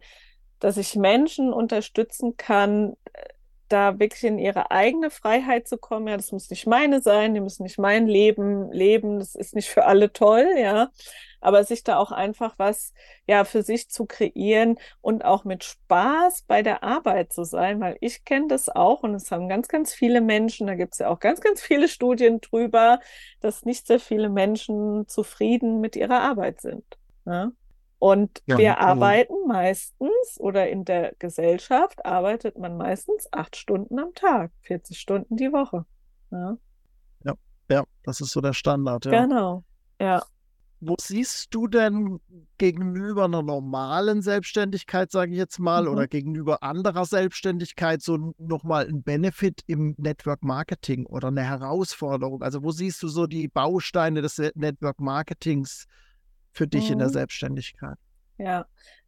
dass 0.59 0.75
ich 0.75 0.95
Menschen 0.95 1.53
unterstützen 1.53 2.35
kann, 2.35 2.97
da 3.73 3.99
wirklich 3.99 4.23
in 4.23 4.37
ihre 4.39 4.71
eigene 4.71 5.09
Freiheit 5.09 5.67
zu 5.67 5.77
kommen. 5.77 6.07
Ja, 6.07 6.17
das 6.17 6.31
muss 6.31 6.49
nicht 6.49 6.67
meine 6.67 7.01
sein, 7.01 7.33
die 7.33 7.41
müssen 7.41 7.63
nicht 7.63 7.79
mein 7.79 8.07
Leben 8.07 8.71
leben, 8.71 9.19
das 9.19 9.35
ist 9.35 9.55
nicht 9.55 9.69
für 9.69 9.85
alle 9.85 10.13
toll, 10.13 10.47
ja. 10.57 10.89
Aber 11.41 11.63
sich 11.65 11.83
da 11.83 11.97
auch 11.97 12.11
einfach 12.11 12.53
was, 12.57 12.93
ja, 13.27 13.43
für 13.43 13.63
sich 13.63 13.89
zu 13.89 14.05
kreieren 14.05 14.77
und 15.01 15.25
auch 15.25 15.43
mit 15.43 15.63
Spaß 15.63 16.43
bei 16.47 16.61
der 16.61 16.83
Arbeit 16.83 17.33
zu 17.33 17.43
sein, 17.43 17.81
weil 17.81 17.97
ich 17.99 18.23
kenne 18.23 18.47
das 18.47 18.69
auch 18.69 19.03
und 19.03 19.15
es 19.15 19.31
haben 19.31 19.49
ganz, 19.49 19.67
ganz 19.67 19.93
viele 19.93 20.21
Menschen, 20.21 20.67
da 20.67 20.75
gibt 20.75 20.93
es 20.93 20.99
ja 20.99 21.09
auch 21.09 21.19
ganz, 21.19 21.41
ganz 21.41 21.61
viele 21.61 21.87
Studien 21.89 22.39
drüber, 22.39 22.99
dass 23.41 23.65
nicht 23.65 23.87
sehr 23.87 23.99
viele 23.99 24.29
Menschen 24.29 25.07
zufrieden 25.07 25.81
mit 25.81 25.95
ihrer 25.95 26.21
Arbeit 26.21 26.61
sind. 26.61 26.85
Ja? 27.25 27.51
Und 28.03 28.43
ja, 28.47 28.57
wir 28.57 28.79
arbeiten 28.79 29.47
meistens 29.47 30.37
oder 30.37 30.69
in 30.69 30.83
der 30.83 31.15
Gesellschaft 31.19 32.05
arbeitet 32.05 32.57
man 32.57 32.75
meistens 32.75 33.29
acht 33.31 33.55
Stunden 33.55 33.97
am 33.97 34.13
Tag, 34.13 34.51
40 34.63 34.99
Stunden 34.99 35.37
die 35.37 35.53
Woche. 35.53 35.85
Ja, 36.29 36.57
ja, 37.23 37.33
ja 37.69 37.83
das 38.03 38.19
ist 38.19 38.31
so 38.31 38.41
der 38.41 38.51
Standard. 38.51 39.05
Ja. 39.05 39.23
Genau, 39.23 39.63
ja. 40.01 40.21
Wo 40.81 40.95
siehst 40.99 41.55
du 41.55 41.67
denn 41.67 42.19
gegenüber 42.57 43.23
einer 43.23 43.41
normalen 43.41 44.21
Selbstständigkeit, 44.21 45.09
sage 45.09 45.31
ich 45.31 45.37
jetzt 45.37 45.59
mal, 45.59 45.83
mhm. 45.83 45.91
oder 45.91 46.07
gegenüber 46.07 46.61
anderer 46.61 47.05
Selbstständigkeit 47.05 48.01
so 48.01 48.33
nochmal 48.37 48.85
ein 48.85 49.01
Benefit 49.01 49.61
im 49.65 49.95
Network 49.97 50.43
Marketing 50.43 51.05
oder 51.05 51.29
eine 51.29 51.43
Herausforderung? 51.43 52.41
Also 52.41 52.63
wo 52.63 52.71
siehst 52.71 53.01
du 53.01 53.07
so 53.07 53.27
die 53.27 53.47
Bausteine 53.47 54.21
des 54.21 54.39
Network 54.55 54.99
Marketings 54.99 55.87
für 56.53 56.67
dich 56.67 56.87
mhm. 56.87 56.93
in 56.93 56.99
der 56.99 57.07
mhm. 57.09 57.13
Selbstständigkeit? 57.13 57.97
Ja, 58.37 58.65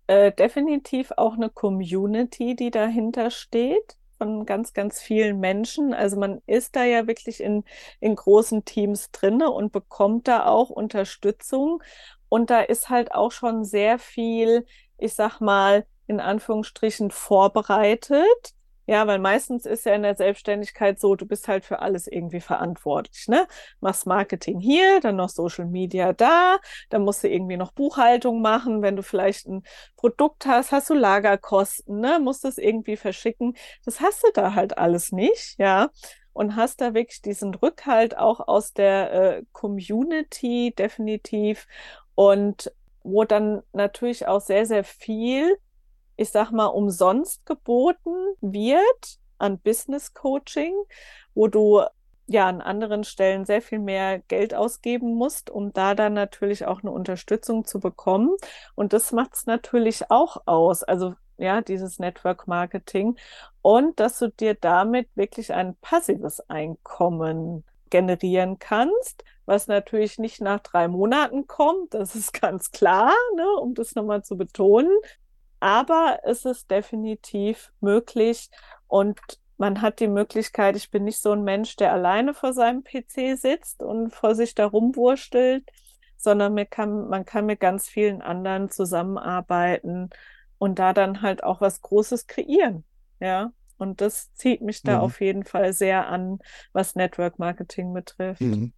äh, 0.08 0.32
definitiv 0.32 1.12
auch 1.16 1.36
eine 1.36 1.50
Community, 1.50 2.56
die 2.56 2.72
dahinter 2.72 3.32
steht 3.32 3.98
von 4.18 4.46
ganz, 4.46 4.74
ganz 4.74 5.02
vielen 5.02 5.40
Menschen. 5.40 5.94
Also 5.94 6.18
man 6.18 6.42
ist 6.48 6.76
da 6.76 6.84
ja 6.84 7.08
wirklich 7.08 7.42
in, 7.42 7.64
in 8.00 8.16
großen 8.16 8.66
Teams 8.66 9.12
drinne 9.12 9.52
und 9.52 9.72
bekommt 9.72 10.28
da 10.28 10.46
auch 10.46 10.70
Unterstützung. 10.70 11.84
Und 12.30 12.50
da 12.50 12.62
ist 12.62 12.90
halt 12.90 13.14
auch 13.14 13.32
schon 13.32 13.64
sehr 13.64 14.00
viel, 14.00 14.66
ich 14.98 15.14
sag 15.14 15.40
mal, 15.42 15.86
in 16.08 16.20
Anführungsstrichen 16.20 17.12
vorbereitet. 17.12 18.55
Ja, 18.88 19.08
weil 19.08 19.18
meistens 19.20 19.66
ist 19.66 19.86
ja 19.86 19.96
in 19.96 20.04
der 20.04 20.16
Selbstständigkeit 20.16 21.00
so, 21.00 21.16
du 21.16 21.26
bist 21.26 21.48
halt 21.48 21.66
für 21.66 21.80
alles 21.80 22.06
irgendwie 22.08 22.40
verantwortlich, 22.40 23.28
ne? 23.28 23.48
Machst 23.80 24.06
Marketing 24.06 24.60
hier, 24.60 25.00
dann 25.00 25.16
noch 25.16 25.30
Social 25.30 25.66
Media 25.66 26.14
da, 26.14 26.60
dann 26.90 27.02
musst 27.04 27.24
du 27.24 27.28
irgendwie 27.30 27.58
noch 27.58 27.72
Buchhaltung 27.72 28.42
machen. 28.42 28.84
Wenn 28.84 28.96
du 28.96 29.02
vielleicht 29.02 29.48
ein 29.48 29.64
Produkt 29.96 30.46
hast, 30.46 30.72
hast 30.72 30.90
du 30.92 30.94
Lagerkosten, 30.94 32.00
ne? 32.00 32.20
Musst 32.20 32.44
das 32.44 32.60
irgendwie 32.60 32.96
verschicken. 32.96 33.56
Das 33.86 34.02
hast 34.02 34.24
du 34.24 34.28
da 34.34 34.54
halt 34.54 34.78
alles 34.78 35.12
nicht, 35.12 35.56
ja? 35.58 35.90
Und 36.34 36.56
hast 36.56 36.82
da 36.82 36.94
wirklich 36.94 37.22
diesen 37.22 37.56
Rückhalt 37.56 38.18
auch 38.18 38.48
aus 38.48 38.74
der 38.74 39.14
äh, 39.38 39.44
Community 39.52 40.74
definitiv 40.78 41.66
und 42.14 42.72
wo 43.04 43.24
dann 43.24 43.62
natürlich 43.74 44.28
auch 44.28 44.42
sehr, 44.42 44.66
sehr 44.66 44.84
viel 44.84 45.58
ich 46.18 46.30
sag 46.30 46.52
mal, 46.52 46.68
umsonst 46.68 47.46
geboten 47.46 48.14
wird 48.42 49.20
an 49.38 49.60
Business 49.60 50.14
Coaching, 50.14 50.74
wo 51.34 51.48
du 51.48 51.84
ja 52.28 52.48
an 52.48 52.62
anderen 52.62 53.04
Stellen 53.04 53.46
sehr 53.46 53.62
viel 53.62 53.80
mehr 53.80 54.20
Geld 54.20 54.56
ausgeben 54.56 55.14
musst, 55.14 55.50
um 55.50 55.74
da 55.74 55.94
dann 55.94 56.14
natürlich 56.14 56.66
auch 56.66 56.82
eine 56.82 56.92
Unterstützung 56.92 57.66
zu 57.66 57.80
bekommen. 57.80 58.36
Und 58.74 58.94
das 58.94 59.12
macht 59.12 59.36
es 59.36 59.46
natürlich 59.46 60.10
auch 60.10 60.38
aus. 60.46 60.84
Also 60.84 61.16
ja, 61.38 61.62
dieses 61.62 62.00
Network 62.00 62.48
Marketing 62.48 63.18
und 63.62 64.00
dass 64.00 64.20
du 64.20 64.30
dir 64.30 64.56
damit 64.56 65.10
wirklich 65.16 65.54
ein 65.54 65.76
passives 65.82 66.40
Einkommen 66.50 67.64
generieren 67.90 68.58
kannst, 68.58 69.24
was 69.46 69.68
natürlich 69.68 70.18
nicht 70.18 70.42
nach 70.42 70.60
drei 70.60 70.88
Monaten 70.88 71.48
kommt, 71.48 71.94
das 71.94 72.16
ist 72.16 72.34
ganz 72.42 72.72
klar, 72.72 73.14
ne, 73.36 73.48
um 73.62 73.74
das 73.74 73.96
nochmal 73.96 74.24
zu 74.24 74.38
betonen, 74.38 74.92
aber 75.60 76.20
es 76.24 76.46
ist 76.46 76.70
definitiv 76.70 77.72
möglich 77.80 78.50
und 78.88 79.20
man 79.58 79.82
hat 79.82 80.00
die 80.00 80.08
Möglichkeit, 80.08 80.76
ich 80.76 80.92
bin 80.92 81.06
nicht 81.06 81.22
so 81.22 81.32
ein 81.32 81.44
Mensch, 81.44 81.76
der 81.78 81.94
alleine 81.94 82.34
vor 82.34 82.54
seinem 82.54 82.84
PC 82.84 83.38
sitzt 83.38 83.82
und 83.82 84.14
vor 84.14 84.36
sich 84.36 84.54
da 84.54 84.66
rumwurstelt, 84.66 85.64
sondern 86.18 86.54
man 86.54 86.70
kann, 86.70 87.08
man 87.08 87.26
kann 87.26 87.46
mit 87.46 87.60
ganz 87.60 87.88
vielen 87.88 88.22
anderen 88.22 88.70
zusammenarbeiten 88.70 90.10
und 90.58 90.80
da 90.80 90.94
dann 90.94 91.22
halt 91.22 91.44
auch 91.44 91.62
was 91.62 91.82
Großes 91.82 92.28
kreieren. 92.28 92.84
Ja. 93.20 93.52
Und 93.78 94.02
das 94.02 94.34
zieht 94.34 94.62
mich 94.62 94.84
da 94.84 94.98
mhm. 94.98 95.02
auf 95.02 95.22
jeden 95.22 95.44
Fall 95.44 95.74
sehr 95.74 96.08
an, 96.08 96.40
was 96.72 96.96
Network 96.96 97.40
Marketing 97.40 97.94
betrifft. 97.94 98.42
Mhm. 98.42 98.74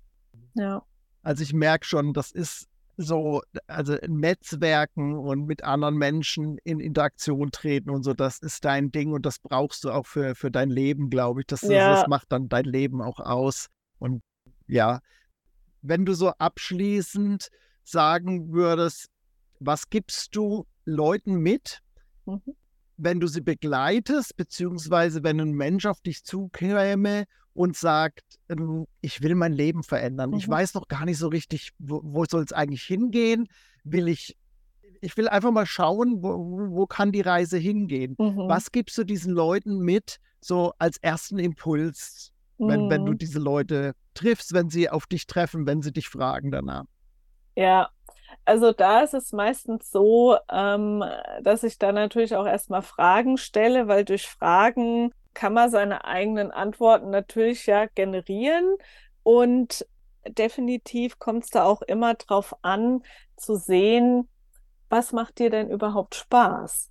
Ja. 0.56 0.84
Also 1.22 1.44
ich 1.44 1.54
merke 1.54 1.86
schon, 1.86 2.14
das 2.14 2.32
ist 2.32 2.68
so, 2.98 3.44
also 3.68 3.96
Netzwerken 4.08 5.16
und 5.16 5.46
mit 5.46 5.64
anderen 5.64 5.96
Menschen 5.96 6.58
in 6.64 6.80
Interaktion 6.80 7.52
treten 7.52 7.92
und 7.92 8.04
so, 8.04 8.14
das 8.14 8.40
ist 8.40 8.66
dein 8.66 8.92
Ding 8.92 9.14
und 9.14 9.26
das 9.26 9.40
brauchst 9.40 9.84
du 9.84 9.92
auch 9.92 10.08
für, 10.08 10.34
für 10.34 10.50
dein 10.50 10.70
Leben, 10.70 11.10
glaube 11.10 11.42
ich. 11.42 11.48
Das, 11.48 11.62
ja. 11.62 11.96
das 11.96 12.08
macht 12.08 12.32
dann 12.32 12.50
dein 12.50 12.66
Leben 12.66 13.02
auch 13.02 13.20
aus. 13.20 13.68
Und 14.00 14.24
ja, 14.68 15.00
wenn 15.82 16.06
du 16.06 16.14
so 16.14 16.30
abschließend 16.30 17.50
sagen 17.84 18.52
würdest, 18.52 19.10
was 19.60 19.90
gibst 19.90 20.36
du 20.36 20.66
Leuten 20.86 21.36
mit, 21.36 21.82
mhm. 22.26 22.42
Wenn 22.98 23.20
du 23.20 23.28
sie 23.28 23.42
begleitest, 23.42 24.36
beziehungsweise 24.36 25.24
wenn 25.24 25.40
ein 25.40 25.54
Mensch 25.54 25.86
auf 25.86 26.02
dich 26.02 26.24
zukäme 26.24 27.26
und 27.54 27.76
sagt, 27.76 28.24
ähm, 28.50 28.86
ich 29.02 29.22
will 29.22 29.36
mein 29.36 29.54
Leben 29.54 29.84
verändern. 29.84 30.32
Mhm. 30.32 30.38
Ich 30.38 30.48
weiß 30.48 30.74
noch 30.74 30.88
gar 30.88 31.06
nicht 31.06 31.18
so 31.18 31.28
richtig, 31.28 31.72
wo, 31.80 32.02
wo 32.04 32.26
soll 32.26 32.44
es 32.44 32.54
eigentlich 32.54 32.84
hingehen? 32.84 33.48
Will 33.84 34.08
ich, 34.08 34.36
ich 35.02 35.16
will 35.18 35.28
einfach 35.28 35.52
mal 35.52 35.66
schauen, 35.66 36.22
wo, 36.22 36.70
wo 36.72 36.88
kann 36.88 37.12
die 37.12 37.22
Reise 37.22 37.58
hingehen? 37.58 38.16
Mhm. 38.18 38.48
Was 38.48 38.72
gibst 38.72 38.98
du 38.98 39.04
diesen 39.04 39.34
Leuten 39.34 39.80
mit, 39.80 40.18
so 40.40 40.74
als 40.78 40.98
ersten 40.98 41.40
Impuls, 41.40 42.32
wenn, 42.58 42.86
mhm. 42.86 42.90
wenn 42.90 43.06
du 43.06 43.14
mhm. 43.14 43.18
diese 43.18 43.40
Leute 43.40 43.94
triffst, 44.14 44.54
wenn 44.54 44.70
sie 44.70 44.90
auf 44.90 45.06
dich 45.06 45.28
treffen, 45.28 45.66
wenn 45.66 45.82
sie 45.82 45.92
dich 45.92 46.10
fragen 46.10 46.52
danach? 46.52 46.86
Ja, 47.56 47.90
also 48.48 48.72
da 48.72 49.02
ist 49.02 49.14
es 49.14 49.34
meistens 49.34 49.92
so, 49.92 50.38
ähm, 50.50 51.04
dass 51.42 51.64
ich 51.64 51.78
da 51.80 51.92
natürlich 51.92 52.36
auch 52.36 52.46
erstmal 52.46 52.82
Fragen 52.82 53.38
stelle, 53.38 53.88
weil 53.88 54.06
durch 54.06 54.28
Fragen 54.28 55.12
kann 55.34 55.54
man 55.54 55.70
seine 55.70 56.06
eigenen 56.06 56.52
Antworten 56.52 57.10
natürlich 57.10 57.66
ja 57.66 57.86
generieren 57.88 58.76
und 59.24 59.86
definitiv 60.28 61.20
kommt 61.20 61.44
es 61.46 61.50
da 61.50 61.64
auch 61.66 61.82
immer 61.82 62.16
drauf 62.16 62.56
an, 62.62 63.04
zu 63.36 63.56
sehen, 63.56 64.30
was 64.90 65.12
macht 65.12 65.40
dir 65.40 65.50
denn 65.50 65.70
überhaupt 65.70 66.16
Spaß? 66.16 66.90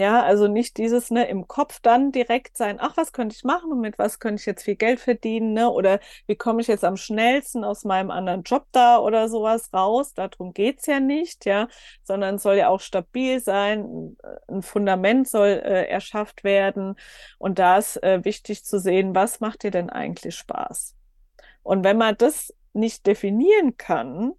Ja, 0.00 0.22
also 0.22 0.46
nicht 0.46 0.76
dieses, 0.76 1.10
ne, 1.10 1.26
im 1.28 1.48
Kopf 1.48 1.80
dann 1.80 2.12
direkt 2.12 2.56
sein, 2.56 2.76
ach, 2.80 2.96
was 2.96 3.12
könnte 3.12 3.34
ich 3.34 3.42
machen 3.42 3.72
und 3.72 3.80
mit 3.80 3.98
was 3.98 4.20
könnte 4.20 4.38
ich 4.40 4.46
jetzt 4.46 4.62
viel 4.62 4.76
Geld 4.76 5.00
verdienen, 5.00 5.54
ne? 5.54 5.68
Oder 5.70 5.98
wie 6.28 6.36
komme 6.36 6.60
ich 6.60 6.68
jetzt 6.68 6.84
am 6.84 6.96
schnellsten 6.96 7.64
aus 7.64 7.84
meinem 7.84 8.12
anderen 8.12 8.44
Job 8.44 8.66
da 8.70 8.98
oder 8.98 9.28
sowas 9.28 9.72
raus? 9.74 10.14
Darum 10.14 10.52
geht 10.54 10.78
es 10.78 10.86
ja 10.86 11.00
nicht, 11.00 11.46
ja, 11.46 11.66
sondern 12.04 12.38
soll 12.38 12.54
ja 12.58 12.68
auch 12.68 12.78
stabil 12.80 13.40
sein, 13.40 14.16
ein 14.46 14.62
Fundament 14.62 15.28
soll 15.28 15.48
äh, 15.48 15.88
erschafft 15.88 16.44
werden. 16.44 16.94
Und 17.38 17.58
da 17.58 17.78
ist 17.78 18.00
äh, 18.04 18.24
wichtig 18.24 18.64
zu 18.64 18.78
sehen, 18.78 19.16
was 19.16 19.40
macht 19.40 19.64
dir 19.64 19.72
denn 19.72 19.90
eigentlich 19.90 20.36
Spaß? 20.36 20.94
Und 21.62 21.84
wenn 21.84 21.98
man 21.98 22.16
das 22.16 22.54
nicht 22.78 23.06
definieren 23.06 23.76
kann, 23.76 24.32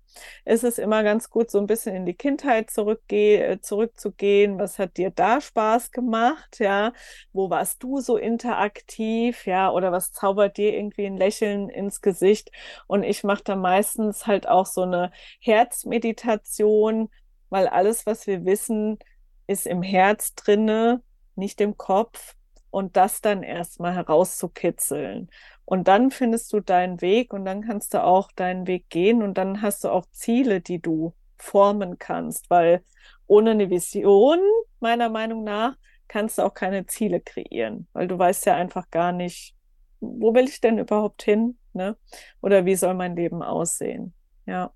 ist 0.46 0.64
es 0.64 0.78
immer 0.78 1.04
ganz 1.04 1.30
gut, 1.30 1.52
so 1.52 1.60
ein 1.60 1.68
bisschen 1.68 1.96
in 1.96 2.06
die 2.06 2.14
Kindheit 2.14 2.72
äh, 2.76 3.60
zurückzugehen. 3.62 4.60
Was 4.60 4.80
hat 4.80 4.98
dir 4.98 5.12
da 5.12 5.42
Spaß 5.42 5.92
gemacht? 5.92 6.60
Ja, 6.60 6.94
wo 7.34 7.50
warst 7.50 7.84
du 7.84 8.00
so 8.00 8.18
interaktiv? 8.18 9.46
Ja, 9.46 9.72
oder 9.72 9.92
was 9.92 10.12
zaubert 10.12 10.58
dir 10.58 10.74
irgendwie 10.74 11.06
ein 11.06 11.18
Lächeln 11.18 11.70
ins 11.70 12.02
Gesicht? 12.02 12.52
Und 12.88 13.04
ich 13.04 13.24
mache 13.24 13.44
da 13.44 13.56
meistens 13.56 14.28
halt 14.28 14.48
auch 14.48 14.66
so 14.66 14.82
eine 14.82 15.12
Herzmeditation, 15.40 17.10
weil 17.50 17.68
alles, 17.68 18.06
was 18.06 18.28
wir 18.28 18.46
wissen, 18.46 19.00
ist 19.48 19.66
im 19.66 19.82
Herz 19.82 20.36
drinne, 20.36 21.02
nicht 21.36 21.62
im 21.62 21.78
Kopf. 21.78 22.36
Und 22.72 22.98
das 22.98 23.22
dann 23.22 23.42
erstmal 23.42 23.96
herauszukitzeln. 23.96 25.32
Und 25.70 25.88
dann 25.88 26.10
findest 26.10 26.52
du 26.52 26.62
deinen 26.62 27.00
Weg 27.00 27.32
und 27.32 27.46
dann 27.46 27.62
kannst 27.62 27.94
du 27.94 28.04
auch 28.04 28.32
deinen 28.32 28.66
Weg 28.66 28.90
gehen 28.90 29.22
und 29.22 29.38
dann 29.38 29.62
hast 29.62 29.84
du 29.84 29.90
auch 29.90 30.08
Ziele, 30.10 30.62
die 30.62 30.82
du 30.82 31.14
formen 31.38 32.00
kannst, 32.00 32.50
weil 32.50 32.84
ohne 33.28 33.52
eine 33.52 33.70
Vision, 33.70 34.40
meiner 34.80 35.10
Meinung 35.10 35.44
nach, 35.44 35.76
kannst 36.08 36.40
du 36.40 36.42
auch 36.42 36.56
keine 36.56 36.88
Ziele 36.88 37.22
kreieren, 37.22 37.88
weil 37.94 38.08
du 38.08 38.18
weißt 38.18 38.48
ja 38.48 38.56
einfach 38.56 38.90
gar 38.90 39.12
nicht, 39.12 39.56
wo 40.00 40.34
will 40.34 40.46
ich 40.46 40.60
denn 40.60 40.80
überhaupt 40.80 41.22
hin, 41.22 41.60
ne? 41.74 41.96
Oder 42.42 42.66
wie 42.66 42.76
soll 42.76 42.96
mein 42.96 43.16
Leben 43.16 43.44
aussehen? 43.44 44.16
Ja. 44.48 44.74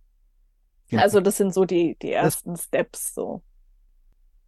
ja. 0.90 1.00
Also 1.00 1.22
das 1.22 1.38
sind 1.38 1.56
so 1.56 1.66
die, 1.66 1.98
die 2.04 2.12
ersten 2.12 2.52
das, 2.52 2.66
Steps 2.66 3.16
so. 3.16 3.42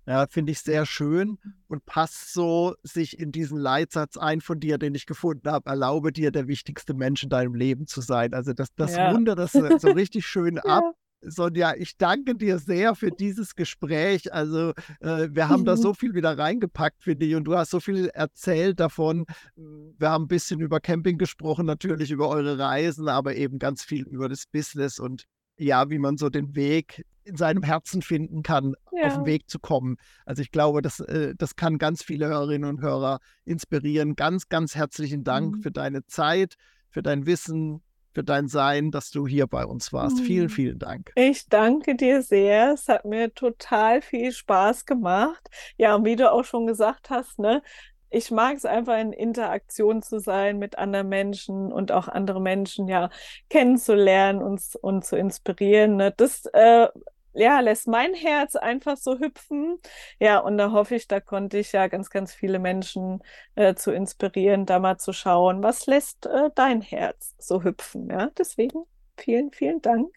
Ja, 0.07 0.27
finde 0.27 0.51
ich 0.51 0.59
sehr 0.59 0.85
schön 0.85 1.39
und 1.67 1.85
passt 1.85 2.31
so 2.31 2.75
sich 2.83 3.19
in 3.19 3.31
diesen 3.31 3.57
Leitsatz 3.57 4.17
ein 4.17 4.39
von 4.39 4.59
dir, 4.59 4.77
den 4.77 4.93
ich 4.93 5.07
gefunden 5.07 5.49
habe. 5.49 5.69
Erlaube 5.69 6.11
dir, 6.11 6.31
der 6.31 6.47
wichtigste 6.47 6.93
Mensch 6.93 7.23
in 7.23 7.29
deinem 7.29 7.55
Leben 7.55 7.87
zu 7.87 8.01
sein. 8.01 8.33
Also 8.33 8.53
das, 8.53 8.69
das 8.75 8.95
ja. 8.95 9.11
rundet 9.11 9.39
das 9.39 9.53
so, 9.53 9.77
so 9.77 9.89
richtig 9.89 10.25
schön 10.25 10.59
ab. 10.59 10.83
Ja. 10.83 10.93
Sonja, 11.27 11.73
ich 11.75 11.97
danke 11.97 12.35
dir 12.35 12.59
sehr 12.59 12.93
für 12.93 13.09
dieses 13.09 13.55
Gespräch. 13.55 14.31
Also 14.31 14.73
äh, 14.99 15.29
wir 15.31 15.49
haben 15.49 15.61
mhm. 15.61 15.65
da 15.65 15.77
so 15.77 15.93
viel 15.93 16.13
wieder 16.13 16.37
reingepackt 16.37 17.03
für 17.03 17.15
dich 17.15 17.33
und 17.33 17.45
du 17.45 17.55
hast 17.57 17.71
so 17.71 17.79
viel 17.79 18.07
erzählt 18.07 18.79
davon. 18.79 19.25
Wir 19.55 20.09
haben 20.09 20.25
ein 20.25 20.27
bisschen 20.27 20.59
über 20.59 20.79
Camping 20.79 21.17
gesprochen, 21.17 21.65
natürlich 21.65 22.11
über 22.11 22.29
eure 22.29 22.59
Reisen, 22.59 23.07
aber 23.09 23.35
eben 23.35 23.57
ganz 23.57 23.83
viel 23.83 24.03
über 24.07 24.29
das 24.29 24.45
Business 24.45 24.99
und 24.99 25.25
ja, 25.57 25.89
wie 25.89 25.99
man 25.99 26.17
so 26.17 26.29
den 26.29 26.53
Weg 26.55 27.05
in 27.25 27.35
seinem 27.35 27.63
Herzen 27.63 28.01
finden 28.01 28.43
kann, 28.43 28.75
ja. 28.91 29.07
auf 29.07 29.15
den 29.15 29.25
Weg 29.25 29.49
zu 29.49 29.59
kommen. 29.59 29.97
Also 30.25 30.41
ich 30.41 30.51
glaube, 30.51 30.81
das, 30.81 30.99
äh, 30.99 31.33
das 31.35 31.55
kann 31.55 31.77
ganz 31.77 32.03
viele 32.03 32.27
Hörerinnen 32.27 32.69
und 32.69 32.81
Hörer 32.81 33.19
inspirieren. 33.43 34.15
Ganz, 34.15 34.47
ganz 34.47 34.75
herzlichen 34.75 35.23
Dank 35.23 35.57
mhm. 35.57 35.61
für 35.61 35.71
deine 35.71 36.05
Zeit, 36.05 36.55
für 36.89 37.01
dein 37.01 37.25
Wissen, 37.25 37.81
für 38.13 38.23
dein 38.23 38.47
Sein, 38.47 38.91
dass 38.91 39.09
du 39.09 39.27
hier 39.27 39.47
bei 39.47 39.65
uns 39.65 39.91
warst. 39.91 40.19
Mhm. 40.19 40.23
Vielen, 40.23 40.49
vielen 40.49 40.79
Dank. 40.79 41.11
Ich 41.15 41.49
danke 41.49 41.95
dir 41.95 42.21
sehr. 42.21 42.73
Es 42.73 42.87
hat 42.87 43.05
mir 43.05 43.33
total 43.33 44.01
viel 44.01 44.31
Spaß 44.31 44.85
gemacht. 44.85 45.49
Ja, 45.77 45.95
und 45.95 46.05
wie 46.05 46.15
du 46.15 46.31
auch 46.31 46.45
schon 46.45 46.65
gesagt 46.65 47.09
hast, 47.09 47.39
ne, 47.39 47.61
ich 48.09 48.31
mag 48.31 48.55
es 48.55 48.63
einfach 48.63 48.97
in 48.97 49.11
Interaktion 49.11 50.01
zu 50.01 50.19
sein 50.19 50.57
mit 50.57 50.77
anderen 50.77 51.09
Menschen 51.09 51.73
und 51.73 51.91
auch 51.91 52.07
andere 52.07 52.39
Menschen 52.39 52.87
ja 52.87 53.09
kennenzulernen 53.49 54.41
und, 54.41 54.61
und 54.81 55.03
zu 55.03 55.17
inspirieren. 55.17 55.97
Ne? 55.97 56.13
Das 56.15 56.45
äh, 56.53 56.87
ja, 57.35 57.59
lässt 57.59 57.87
mein 57.87 58.13
Herz 58.13 58.55
einfach 58.55 58.97
so 58.97 59.19
hüpfen. 59.19 59.77
Ja, 60.19 60.39
und 60.39 60.57
da 60.57 60.71
hoffe 60.71 60.95
ich, 60.95 61.07
da 61.07 61.19
konnte 61.19 61.57
ich 61.57 61.71
ja 61.71 61.87
ganz, 61.87 62.09
ganz 62.09 62.33
viele 62.33 62.59
Menschen 62.59 63.19
äh, 63.55 63.75
zu 63.75 63.91
inspirieren, 63.91 64.65
da 64.65 64.79
mal 64.79 64.97
zu 64.97 65.13
schauen, 65.13 65.61
was 65.63 65.85
lässt 65.85 66.25
äh, 66.25 66.49
dein 66.55 66.81
Herz 66.81 67.35
so 67.37 67.63
hüpfen. 67.63 68.09
Ja, 68.09 68.29
deswegen 68.37 68.83
vielen, 69.17 69.51
vielen 69.51 69.81
Dank, 69.81 70.09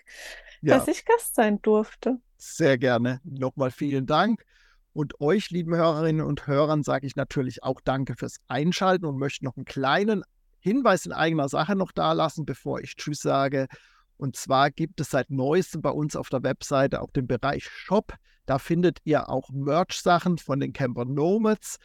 ja. 0.63 0.77
dass 0.77 0.89
ich 0.89 1.05
Gast 1.05 1.35
sein 1.35 1.61
durfte. 1.63 2.19
Sehr 2.37 2.79
gerne. 2.79 3.21
Nochmal 3.25 3.71
vielen 3.71 4.07
Dank. 4.07 4.45
Und 4.93 5.21
euch, 5.21 5.51
lieben 5.51 5.75
Hörerinnen 5.75 6.25
und 6.25 6.47
Hörern, 6.47 6.83
sage 6.83 7.07
ich 7.07 7.15
natürlich 7.15 7.63
auch 7.63 7.81
Danke 7.81 8.15
fürs 8.17 8.41
Einschalten 8.49 9.07
und 9.07 9.19
möchte 9.19 9.45
noch 9.45 9.57
einen 9.57 9.65
kleinen 9.65 10.25
Hinweis 10.61 11.07
in 11.07 11.13
eigener 11.13 11.49
Sache 11.49 11.77
noch 11.77 11.93
da 11.93 12.13
lassen, 12.13 12.45
bevor 12.45 12.81
ich 12.81 12.97
Tschüss 12.97 13.21
sage. 13.21 13.69
Und 14.19 14.37
zwar 14.37 14.71
gibt 14.71 15.01
es 15.01 15.11
seit 15.11 15.31
neuestem 15.31 15.81
bei 15.81 15.91
uns 15.91 16.17
auf 16.17 16.29
der 16.29 16.43
Webseite 16.43 17.01
auch 17.01 17.11
den 17.11 17.27
Bereich 17.27 17.65
Shop. 17.65 18.13
Da 18.47 18.59
findet 18.59 18.99
ihr 19.05 19.29
auch 19.29 19.51
Merch-Sachen 19.51 20.39
von 20.39 20.61
den 20.61 20.73
Camper 20.73 21.05
Nomads, 21.05 21.79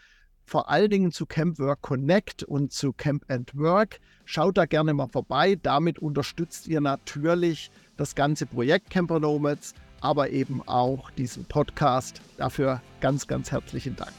vor 0.46 0.70
allen 0.70 0.90
Dingen 0.90 1.12
zu 1.12 1.26
Camp 1.26 1.60
Work 1.60 1.82
Connect 1.82 2.44
und 2.44 2.74
zu 2.74 2.92
Camp 2.92 3.24
and 3.30 3.56
Work. 3.56 4.00
Schaut 4.26 4.58
da 4.58 4.66
gerne 4.66 4.94
mal 4.94 5.08
vorbei. 5.08 5.58
Damit 5.62 6.00
unterstützt 6.00 6.68
ihr 6.68 6.82
natürlich 6.82 7.72
das 7.98 8.16
ganze 8.16 8.46
Projekt 8.46 8.90
Camper 8.90 9.20
Nomads, 9.20 9.74
aber 10.02 10.32
eben 10.32 10.62
auch 10.68 11.12
diesen 11.12 11.46
Podcast. 11.46 12.22
Dafür 12.38 12.82
ganz, 13.00 13.28
ganz 13.28 13.52
herzlichen 13.52 13.96
Dank. 13.96 14.12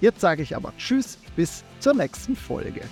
Jetzt 0.00 0.20
sage 0.20 0.42
ich 0.42 0.56
aber 0.56 0.72
Tschüss, 0.76 1.16
bis 1.36 1.64
zur 1.78 1.94
nächsten 1.94 2.34
Folge. 2.36 2.82